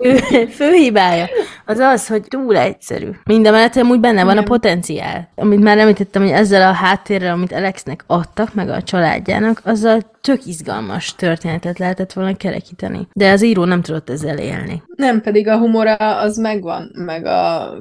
[0.00, 1.26] fő, fő hibája
[1.66, 3.08] az az, hogy túl egyszerű.
[3.24, 4.44] Mindemellett amúgy benne van a Igen.
[4.44, 5.28] potenciál.
[5.34, 6.72] Amit már említettem, hogy ezzel a
[7.12, 13.08] háttérrel, amit Alexnek adtak, meg a családjának, azzal tök izgalmas történetet lehetett volna kerekíteni.
[13.12, 14.82] De az író nem tudott ezzel élni.
[14.96, 17.72] Nem, pedig a humora az megvan, meg a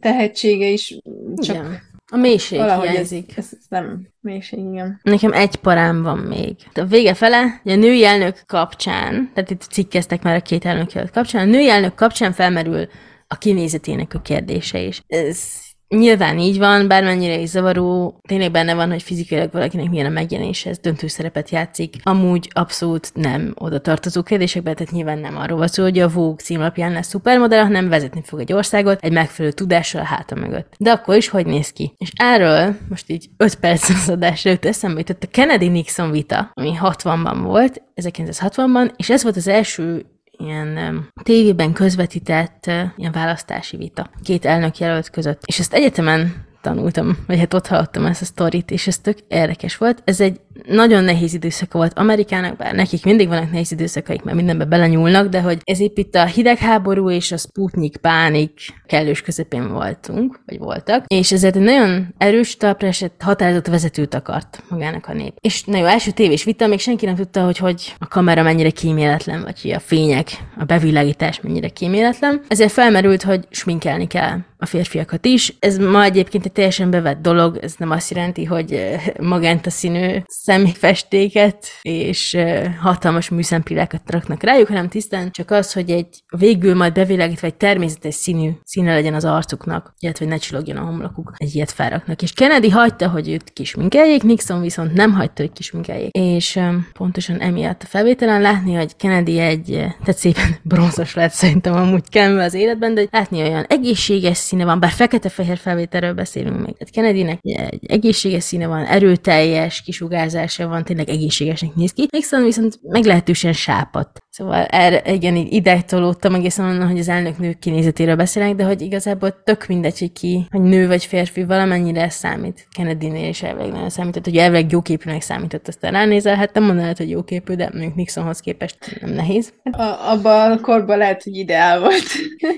[0.00, 0.98] tehetsége is,
[1.36, 1.92] csak Igen.
[2.12, 3.36] A mélység valahogy ez, hiányzik.
[3.36, 5.00] ez, ez nem mélység, igen.
[5.02, 6.56] Nekem egy parám van még.
[6.74, 11.10] A vége fele, hogy a női elnök kapcsán, tehát itt cikkeztek már a két elnök
[11.12, 12.86] kapcsán, a női elnök kapcsán felmerül
[13.28, 15.02] a kinézetének a kérdése is.
[15.06, 15.63] Ez
[15.94, 20.70] nyilván így van, bármennyire is zavaró, tényleg benne van, hogy fizikailag valakinek milyen a megjelenése,
[20.70, 21.94] ez döntő szerepet játszik.
[22.02, 26.36] Amúgy abszolút nem oda tartozó kérdésekbe, tehát nyilván nem arról van szó, hogy a Vogue
[26.36, 30.74] címlapján lesz szupermodell, hanem vezetni fog egy országot egy megfelelő tudással a háta mögött.
[30.78, 31.94] De akkor is hogy néz ki?
[31.98, 36.72] És erről most így 5 perc az adásra jut eszembe jutott a Kennedy-Nixon vita, ami
[36.82, 40.06] 60-ban volt, 1960-ban, és ez volt az első
[40.36, 45.42] ilyen tévében közvetített uh, ilyen választási vita két elnök jelölt között.
[45.44, 49.76] És ezt egyetemen tanultam, vagy hát ott hallottam ezt a sztorit, és ez tök érdekes
[49.76, 50.02] volt.
[50.04, 54.64] Ez egy nagyon nehéz időszaka volt Amerikának, bár nekik mindig vannak nehéz időszakaik, mert mindenbe
[54.64, 58.52] belenyúlnak, de hogy ez épp itt a hidegháború és a Sputnik pánik
[58.86, 64.62] kellős közepén voltunk, vagy voltak, és ezért egy nagyon erős talpra esett határozott vezetőt akart
[64.68, 65.34] magának a nép.
[65.40, 69.42] És nagyon első tévés vita, még senki nem tudta, hogy hogy a kamera mennyire kíméletlen,
[69.42, 72.40] vagy hogy a fények, a bevilágítás mennyire kíméletlen.
[72.48, 75.54] Ezért felmerült, hogy sminkelni kell a férfiakat is.
[75.58, 81.66] Ez ma egyébként egy teljesen bevett dolog, ez nem azt jelenti, hogy magenta színű személyfestéket
[81.82, 82.36] és
[82.80, 86.06] hatalmas műszempillákat raknak rájuk, hanem tisztán csak az, hogy egy
[86.36, 91.32] végül majd bevilágítva egy természetes színű színe legyen az arcuknak, illetve ne csillogjon a homlokuk.
[91.36, 92.22] Egy ilyet felraknak.
[92.22, 96.10] És Kennedy hagyta, hogy őt kisminkeljék, Nixon viszont nem hagyta, hogy kisminkeljék.
[96.10, 101.74] És um, pontosan emiatt a felvételen látni, hogy Kennedy egy, tehát szépen bronzos lett szerintem
[101.74, 106.76] amúgy kell az életben, de látni olyan egészséges színe van, bár fekete-fehér felvételről beszélünk még.
[106.76, 112.08] Tehát Kennedynek egy egészséges színe van, erőteljes kisugárzása van, tényleg egészségesnek néz ki.
[112.10, 114.22] Nixon viszont meglehetősen sápat.
[114.30, 118.80] Szóval erre, igen, így idegtolódtam egészen onnan, hogy az elnök nő kinézetéről beszélnek, de hogy
[118.80, 122.66] igazából tök mindegy, hogy ki, hogy nő vagy férfi, valamennyire ez számít.
[122.76, 127.10] Kennedy-nél is elvileg nagyon számított, hogy elvileg jóképűnek számított, aztán ránézel, hát nem mondanád, hogy
[127.10, 129.52] jóképű, de mondjuk Nixonhoz képest nem nehéz.
[129.62, 132.02] A, abban a korban lehet, hogy ideál volt.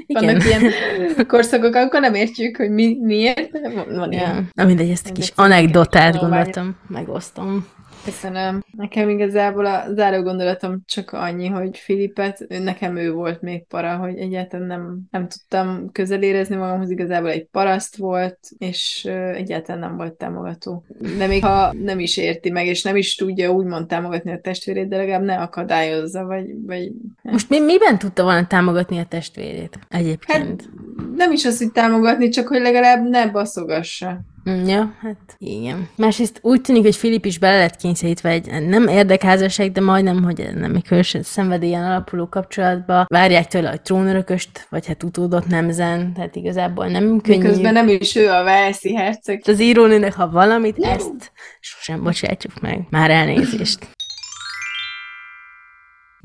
[0.07, 0.25] Igen.
[0.25, 0.73] Vannak ilyen
[1.27, 3.51] korszakok, akkor nem értjük, hogy mi, miért.
[3.89, 4.49] Van ilyen.
[4.53, 7.67] Na mindegy, ezt a kis anekdotát gondoltam, megosztom.
[8.07, 8.65] Köszönöm.
[8.77, 14.19] Nekem igazából a záró gondolatom csak annyi, hogy Filipet, nekem ő volt még para, hogy
[14.19, 19.05] egyáltalán nem, nem tudtam közelérezni magamhoz, igazából egy paraszt volt, és
[19.35, 20.85] egyáltalán nem volt támogató.
[21.19, 24.89] De még ha nem is érti meg, és nem is tudja úgymond támogatni a testvérét,
[24.89, 26.47] de legalább ne akadályozza, vagy...
[26.67, 26.93] vagy
[27.23, 30.63] Most mi, miben tudta volna támogatni a testvérét egyébként?
[30.63, 30.69] Hát
[31.17, 34.21] nem is az, hogy támogatni, csak hogy legalább ne baszogassa.
[34.51, 35.89] Mm, ja, hát igen.
[35.97, 40.51] Másrészt úgy tűnik, hogy Filip is bele lett kényszerítve egy nem érdekházasság, de majdnem, hogy
[40.55, 43.05] nem egy különösen szenvedélyen alapuló kapcsolatba.
[43.09, 47.39] Várják tőle, hogy trónörököst, vagy hát utódot nemzen, tehát igazából nem könnyű.
[47.39, 49.43] Miközben nem is ő a Velszi herceg.
[49.45, 50.91] Az írónőnek, ha valamit, Jó.
[50.91, 52.87] ezt sosem bocsátjuk meg.
[52.91, 53.79] Már elnézést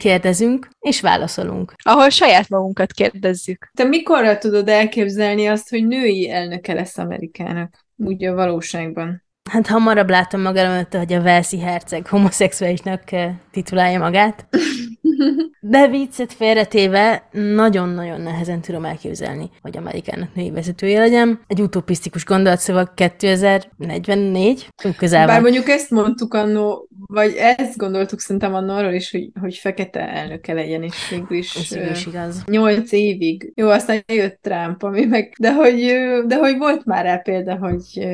[0.01, 1.73] kérdezünk, és válaszolunk.
[1.83, 3.69] Ahol saját magunkat kérdezzük.
[3.73, 7.85] Te mikorra tudod elképzelni azt, hogy női elnöke lesz Amerikának?
[8.05, 9.23] Úgy a valóságban.
[9.49, 14.47] Hát hamarabb látom magam előtt, hogy a Velszi herceg homoszexuálisnak eh, titulálja magát.
[15.59, 21.39] De viccet félretéve nagyon-nagyon nehezen tudom elképzelni, hogy Amerikának női vezetője legyen.
[21.47, 28.53] Egy utopisztikus gondolat, szóval 2044, közel Bár mondjuk ezt mondtuk annó, vagy ezt gondoltuk szerintem
[28.53, 32.43] annó arról is, hogy, hogy fekete elnöke legyen, és végül is, is igaz.
[32.45, 33.51] 8 évig.
[33.55, 35.95] Jó, aztán jött Trump, ami meg, de hogy,
[36.27, 38.07] de hogy volt már rá példa, hogy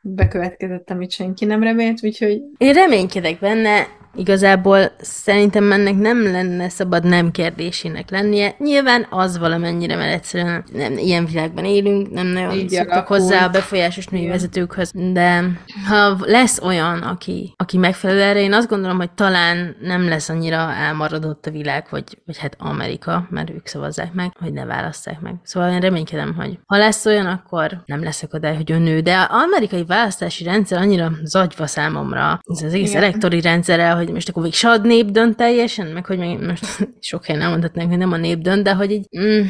[0.00, 2.42] bekövetkezett, amit senki nem remélt, úgyhogy...
[2.58, 8.54] Én reménykedek benne, Igazából szerintem ennek nem lenne szabad nem kérdésének lennie.
[8.58, 13.48] Nyilván az valamennyire, mert egyszerűen nem, ilyen világban élünk, nem nagyon Így szoktak hozzá a
[13.50, 15.44] befolyásos női vezetőkhöz, de
[15.88, 20.72] ha lesz olyan, aki, aki megfelelő erre, én azt gondolom, hogy talán nem lesz annyira
[20.72, 25.34] elmaradott a világ, vagy, vagy hát Amerika, mert ők szavazzák meg, hogy ne válasszák meg.
[25.42, 29.00] Szóval én reménykedem, hogy ha lesz olyan, akkor nem lesz akadály, hogy ön nő.
[29.00, 34.28] De az amerikai választási rendszer annyira zagyva számomra, ez az egész elektori rendszere, hogy most
[34.28, 36.64] akkor végig a nép dönt teljesen, meg hogy még most
[37.00, 39.42] sok helyen elmondhatnánk, hogy nem a nép dönt, de hogy így mm,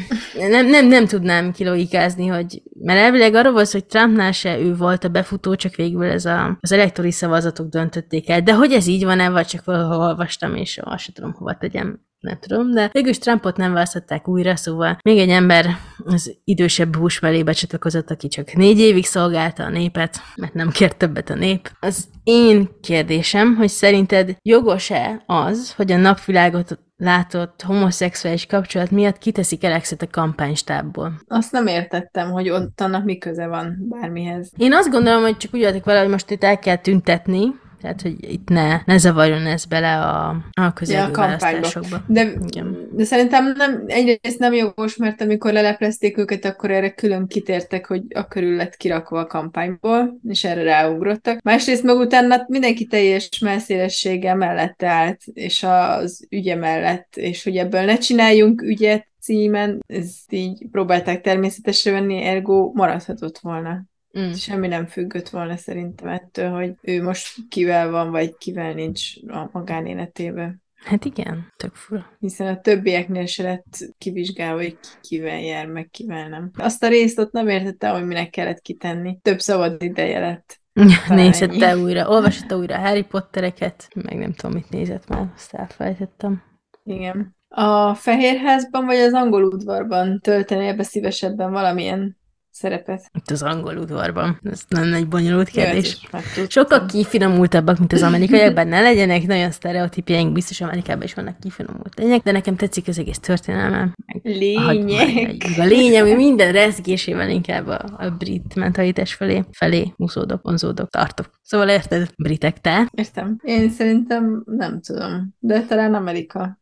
[0.49, 5.03] nem, nem, nem tudnám kilogikázni, hogy mert elvileg arról volt, hogy Trumpnál se ő volt
[5.03, 8.41] a befutó, csak végül ez a, az elektori szavazatok döntötték el.
[8.41, 11.99] De hogy ez így van-e, vagy csak valahol olvastam, és azt sem tudom, hova tegyem
[12.23, 15.65] nem tudom, de végülis Trumpot nem választották újra, szóval még egy ember
[16.05, 20.97] az idősebb Bush mellé becsatlakozott, aki csak négy évig szolgálta a népet, mert nem kért
[20.97, 21.71] többet a nép.
[21.79, 29.63] Az én kérdésem, hogy szerinted jogos-e az, hogy a napvilágot látott homoszexuális kapcsolat miatt kiteszik
[29.63, 31.13] Alexet a kampánystábból.
[31.27, 34.51] Azt nem értettem, hogy ott annak mi köze van bármihez.
[34.57, 38.01] Én azt gondolom, hogy csak úgy voltak vele, hogy most itt el kell tüntetni, Tehát,
[38.01, 42.01] hogy itt ne, ne zavarjon ez bele a, a közelgő Ja, a választásokba.
[42.07, 42.87] De, Igen.
[42.91, 48.01] de szerintem nem, egyrészt nem jogos, mert amikor leleplezték őket, akkor erre külön kitértek, hogy
[48.13, 51.41] a körül lett kirakva a kampányból, és erre ráugrottak.
[51.41, 57.81] Másrészt meg utána mindenki teljes melszélességgel mellette állt, és az ügye mellett, és hogy ebből
[57.81, 63.83] ne csináljunk ügyet címen, ezt így próbálták természetesre venni, ergo maradhatott volna.
[64.19, 64.31] Mm.
[64.31, 69.49] Semmi nem függött volna szerintem ettől, hogy ő most kivel van, vagy kivel nincs a
[69.51, 70.61] magánéletében.
[70.75, 72.05] Hát igen, tök fura.
[72.19, 76.51] Hiszen a többieknél se lett kivizsgálva, hogy ki kivel jár, meg kivel nem.
[76.57, 79.19] Azt a részt ott nem értette, hogy minek kellett kitenni.
[79.21, 80.61] Több szabad ideje lett.
[81.09, 86.43] Nézette újra, olvasott újra Harry Pottereket, meg nem tudom, mit nézett már, azt elfelejtettem.
[86.83, 87.35] Igen.
[87.47, 92.17] A Fehérházban vagy az angol udvarban töltenél be szívesebben valamilyen
[92.53, 93.09] szerepet?
[93.13, 94.39] Itt az angol udvarban.
[94.43, 95.93] Ez nem egy bonyolult Jó, ezt kérdés.
[95.93, 96.49] is megtudtam.
[96.49, 102.21] Sokkal kifinomultabbak, mint az amerikaiakban, ne legyenek nagyon sztereotípjeink, biztos Amerikában is vannak kifinomult lények,
[102.21, 103.93] de nekem tetszik az egész történelme.
[104.13, 105.61] meg a.
[105.61, 111.29] A lényeg, hogy minden rezgésével inkább a, a brit mentalitás felé, felé úszódok, vonzódok, tartok.
[111.41, 112.87] Szóval érted, britek, te?
[112.91, 113.39] Értem.
[113.43, 116.61] Én szerintem nem tudom, de talán Amerika.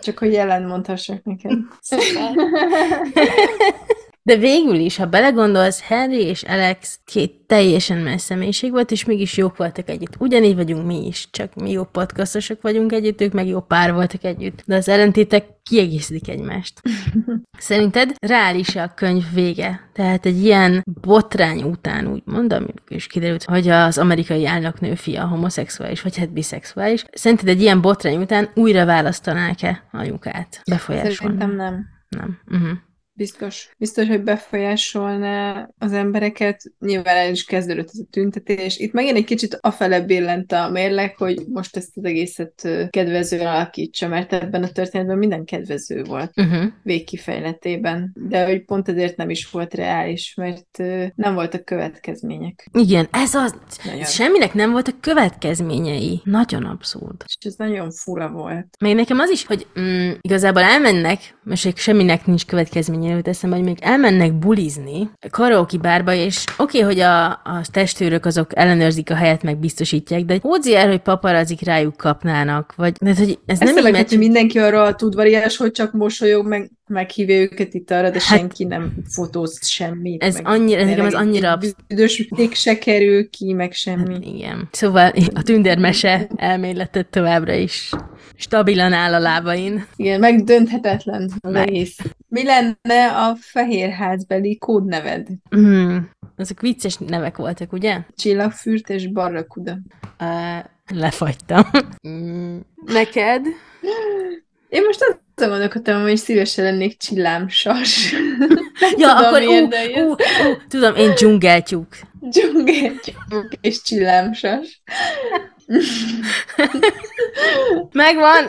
[0.00, 1.52] Csak hogy jelen mondhassak neked.
[4.24, 9.36] De végül is, ha belegondolsz, Henry és Alex két teljesen más személyiség volt, és mégis
[9.36, 10.14] jók voltak együtt.
[10.18, 14.24] Ugyanígy vagyunk mi is, csak mi jó podcastosok vagyunk együtt, ők meg jó pár voltak
[14.24, 14.62] együtt.
[14.66, 16.80] De az ellentétek kiegészítik egymást.
[17.58, 19.90] Szerinted reális a könyv vége?
[19.92, 26.02] Tehát egy ilyen botrány után úgy mondom, és kiderült, hogy az amerikai elnöknő fia homoszexuális,
[26.02, 27.04] vagy hát biszexuális.
[27.12, 30.60] Szerinted egy ilyen botrány után újra választanák-e anyukát?
[30.70, 31.14] Befolyásolni?
[31.14, 31.86] Szerintem nem.
[32.08, 32.38] Nem.
[32.50, 32.78] Uh-huh.
[33.14, 33.74] Biztos.
[33.78, 36.62] Biztos, hogy befolyásolná az embereket.
[36.78, 38.78] Nyilván el is kezdődött ez a tüntetés.
[38.78, 44.08] Itt megint egy kicsit afele billent a mérleg, hogy most ezt az egészet kedvezően alakítsa,
[44.08, 46.64] mert ebben a történetben minden kedvező volt Uh-huh.
[46.82, 48.12] végkifejletében.
[48.28, 50.78] De hogy pont ezért nem is volt reális, mert
[51.14, 52.68] nem voltak következmények.
[52.72, 53.54] Igen, ez az.
[53.84, 54.04] Nagyon.
[54.04, 56.20] Semminek nem voltak következményei.
[56.24, 57.22] Nagyon abszurd.
[57.26, 58.66] És ez nagyon fura volt.
[58.80, 63.64] Még nekem az is, hogy mm, igazából elmennek, most semminek nincs következménye, jut eszembe, hogy
[63.64, 69.14] még elmennek bulizni karaoke bárba, és oké, okay, hogy a, a testőrök azok ellenőrzik a
[69.14, 73.74] helyet, meg biztosítják, de hódzi el, hogy paparazik rájuk kapnának, vagy de, hogy ez Ez
[73.74, 77.90] nem így megy, hogy mindenki arra a tudvariás, hogy csak mosolyog, meg meghívja őket itt
[77.90, 80.22] arra, de Hát- senki nem fotóz semmit.
[80.22, 84.34] Ez meg annyira- nekem ez tényleg annyira egy absz- Büdös se kerül ki, meg semmi.
[84.36, 84.68] Igen.
[84.72, 87.90] Szóval a tündérmese elméletet továbbra is
[88.36, 89.86] stabilan áll a lábain.
[89.96, 91.68] Igen, megdönthetetlen az Meg.
[91.68, 91.98] egész.
[92.28, 95.28] Mi lenne a fehérházbeli kódneved?
[95.56, 95.96] Mm.
[96.36, 97.98] Azok vicces nevek voltak, ugye?
[98.16, 99.78] Csillagfürt és barrakuda.
[100.20, 100.64] Uh,
[100.94, 101.62] lefagytam.
[102.08, 102.56] Mm.
[102.86, 103.46] Neked?
[104.68, 108.14] Én most azon gondolkodtam, hogy szívesen lennék csillámsas.
[108.96, 109.68] Ja, tudom, akkor ú,
[110.02, 110.16] ú, ú,
[110.68, 111.88] tudom, én dzsungeltyúk.
[112.20, 114.82] Dzsungeltyúk és csillámsas.
[117.92, 118.44] Megvan!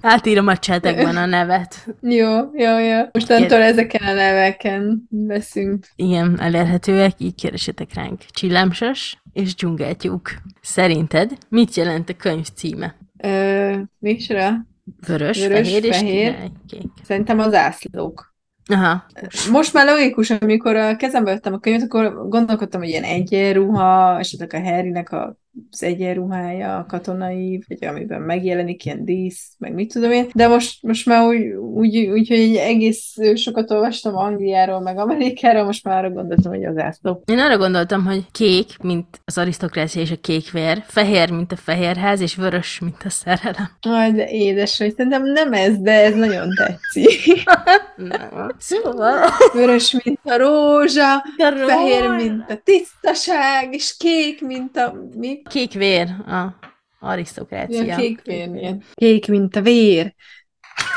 [0.00, 1.86] Átírom a csetekben a nevet.
[2.00, 3.00] Jó, jó, jó.
[3.12, 5.86] Mostantól ezeken a neveken veszünk.
[5.96, 8.20] Igen, elérhetőek, így keresetek ránk.
[8.30, 10.30] Csillámsas és dzsungeltyúk.
[10.60, 12.96] Szerinted mit jelent a könyv címe?
[13.22, 14.66] Ö, micsoda?
[15.06, 16.36] Vörös, Vörös, fehér és fehér.
[16.68, 16.90] kék.
[17.02, 18.36] Szerintem az zászlók.
[18.70, 19.06] Aha.
[19.50, 24.54] Most már logikus, amikor a kezembe vettem a könyvet, akkor gondolkodtam, hogy ilyen egyenruha, esetleg
[24.54, 25.36] a Harrynek a
[25.70, 30.26] az egyenruhája, a katonai, vagy amiben megjelenik ilyen dísz, meg mit tudom én.
[30.34, 35.64] De most, most már úgy, úgy, úgy, hogy egy egész sokat olvastam Angliáról, meg Amerikáról,
[35.64, 37.22] most már arra gondoltam, hogy az ászló.
[37.26, 42.20] Én arra gondoltam, hogy kék, mint az arisztokrácia és a kékvér, fehér, mint a fehérház,
[42.20, 43.70] és vörös, mint a szerelem.
[43.80, 44.94] Aj, de édes vagy.
[44.94, 47.42] Szerintem nem ez, de ez nagyon tetszik.
[47.96, 48.50] Nem.
[48.58, 49.24] Szóval...
[49.52, 51.24] Vörös, mint a rózsa,
[51.66, 52.14] fehér, Rózsa.
[52.14, 54.94] mint a tisztaság, és kék, mint a...
[55.16, 55.37] Mi?
[55.42, 56.58] Kék vér, a
[57.00, 57.84] arisztokrácia.
[57.84, 58.82] Ja, kék vér, milyen.
[58.94, 60.14] Kék, mint a vér.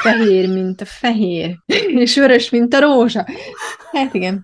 [0.02, 1.58] Fehér, mint a fehér.
[2.04, 3.26] És vörös, mint a rózsa.
[3.92, 4.44] Hát igen.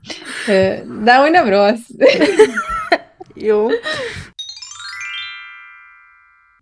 [1.04, 1.88] De hogy nem rossz.
[3.34, 3.68] Jó.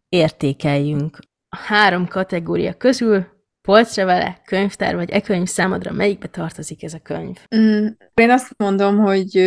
[0.10, 1.20] Értékeljünk.
[1.50, 3.26] A három kategória közül
[3.62, 7.38] polcra vele, könyvtár vagy e-könyv számodra melyikbe tartozik ez a könyv?
[7.56, 7.88] Mm,
[8.22, 9.38] én azt mondom, hogy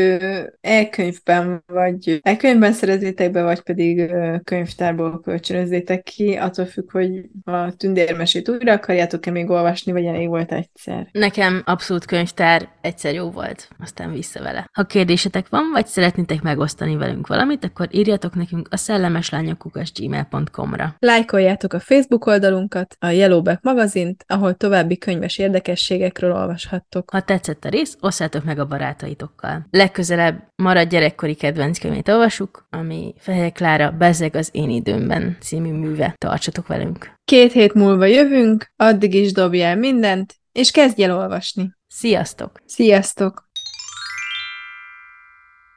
[0.61, 4.15] e-könyvben vagy e-könyvben szerezzétek be, vagy pedig
[4.45, 10.53] könyvtárból kölcsönözzétek ki, attól függ, hogy a tündérmesét újra akarjátok-e még olvasni, vagy elég volt
[10.53, 11.09] egyszer.
[11.13, 14.71] Nekem abszolút könyvtár egyszer jó volt, aztán vissza vele.
[14.73, 20.95] Ha kérdésetek van, vagy szeretnétek megosztani velünk valamit, akkor írjatok nekünk a szellemeslányokukasgmail.com-ra.
[20.99, 27.11] Lájkoljátok a Facebook oldalunkat, a Yellowback magazint, ahol további könyves érdekességekről olvashattok.
[27.11, 29.67] Ha tetszett a rész, osszátok meg a barátaitokkal.
[29.71, 36.15] Legközelebb marad gyerekkori kedvenc könyvét olvasuk, ami Fehér Klára Bezeg az én időmben című műve.
[36.19, 37.13] Tartsatok velünk!
[37.25, 41.77] Két hét múlva jövünk, addig is dobj el mindent, és kezdj el olvasni.
[41.87, 42.63] Sziasztok!
[42.67, 43.48] Sziasztok!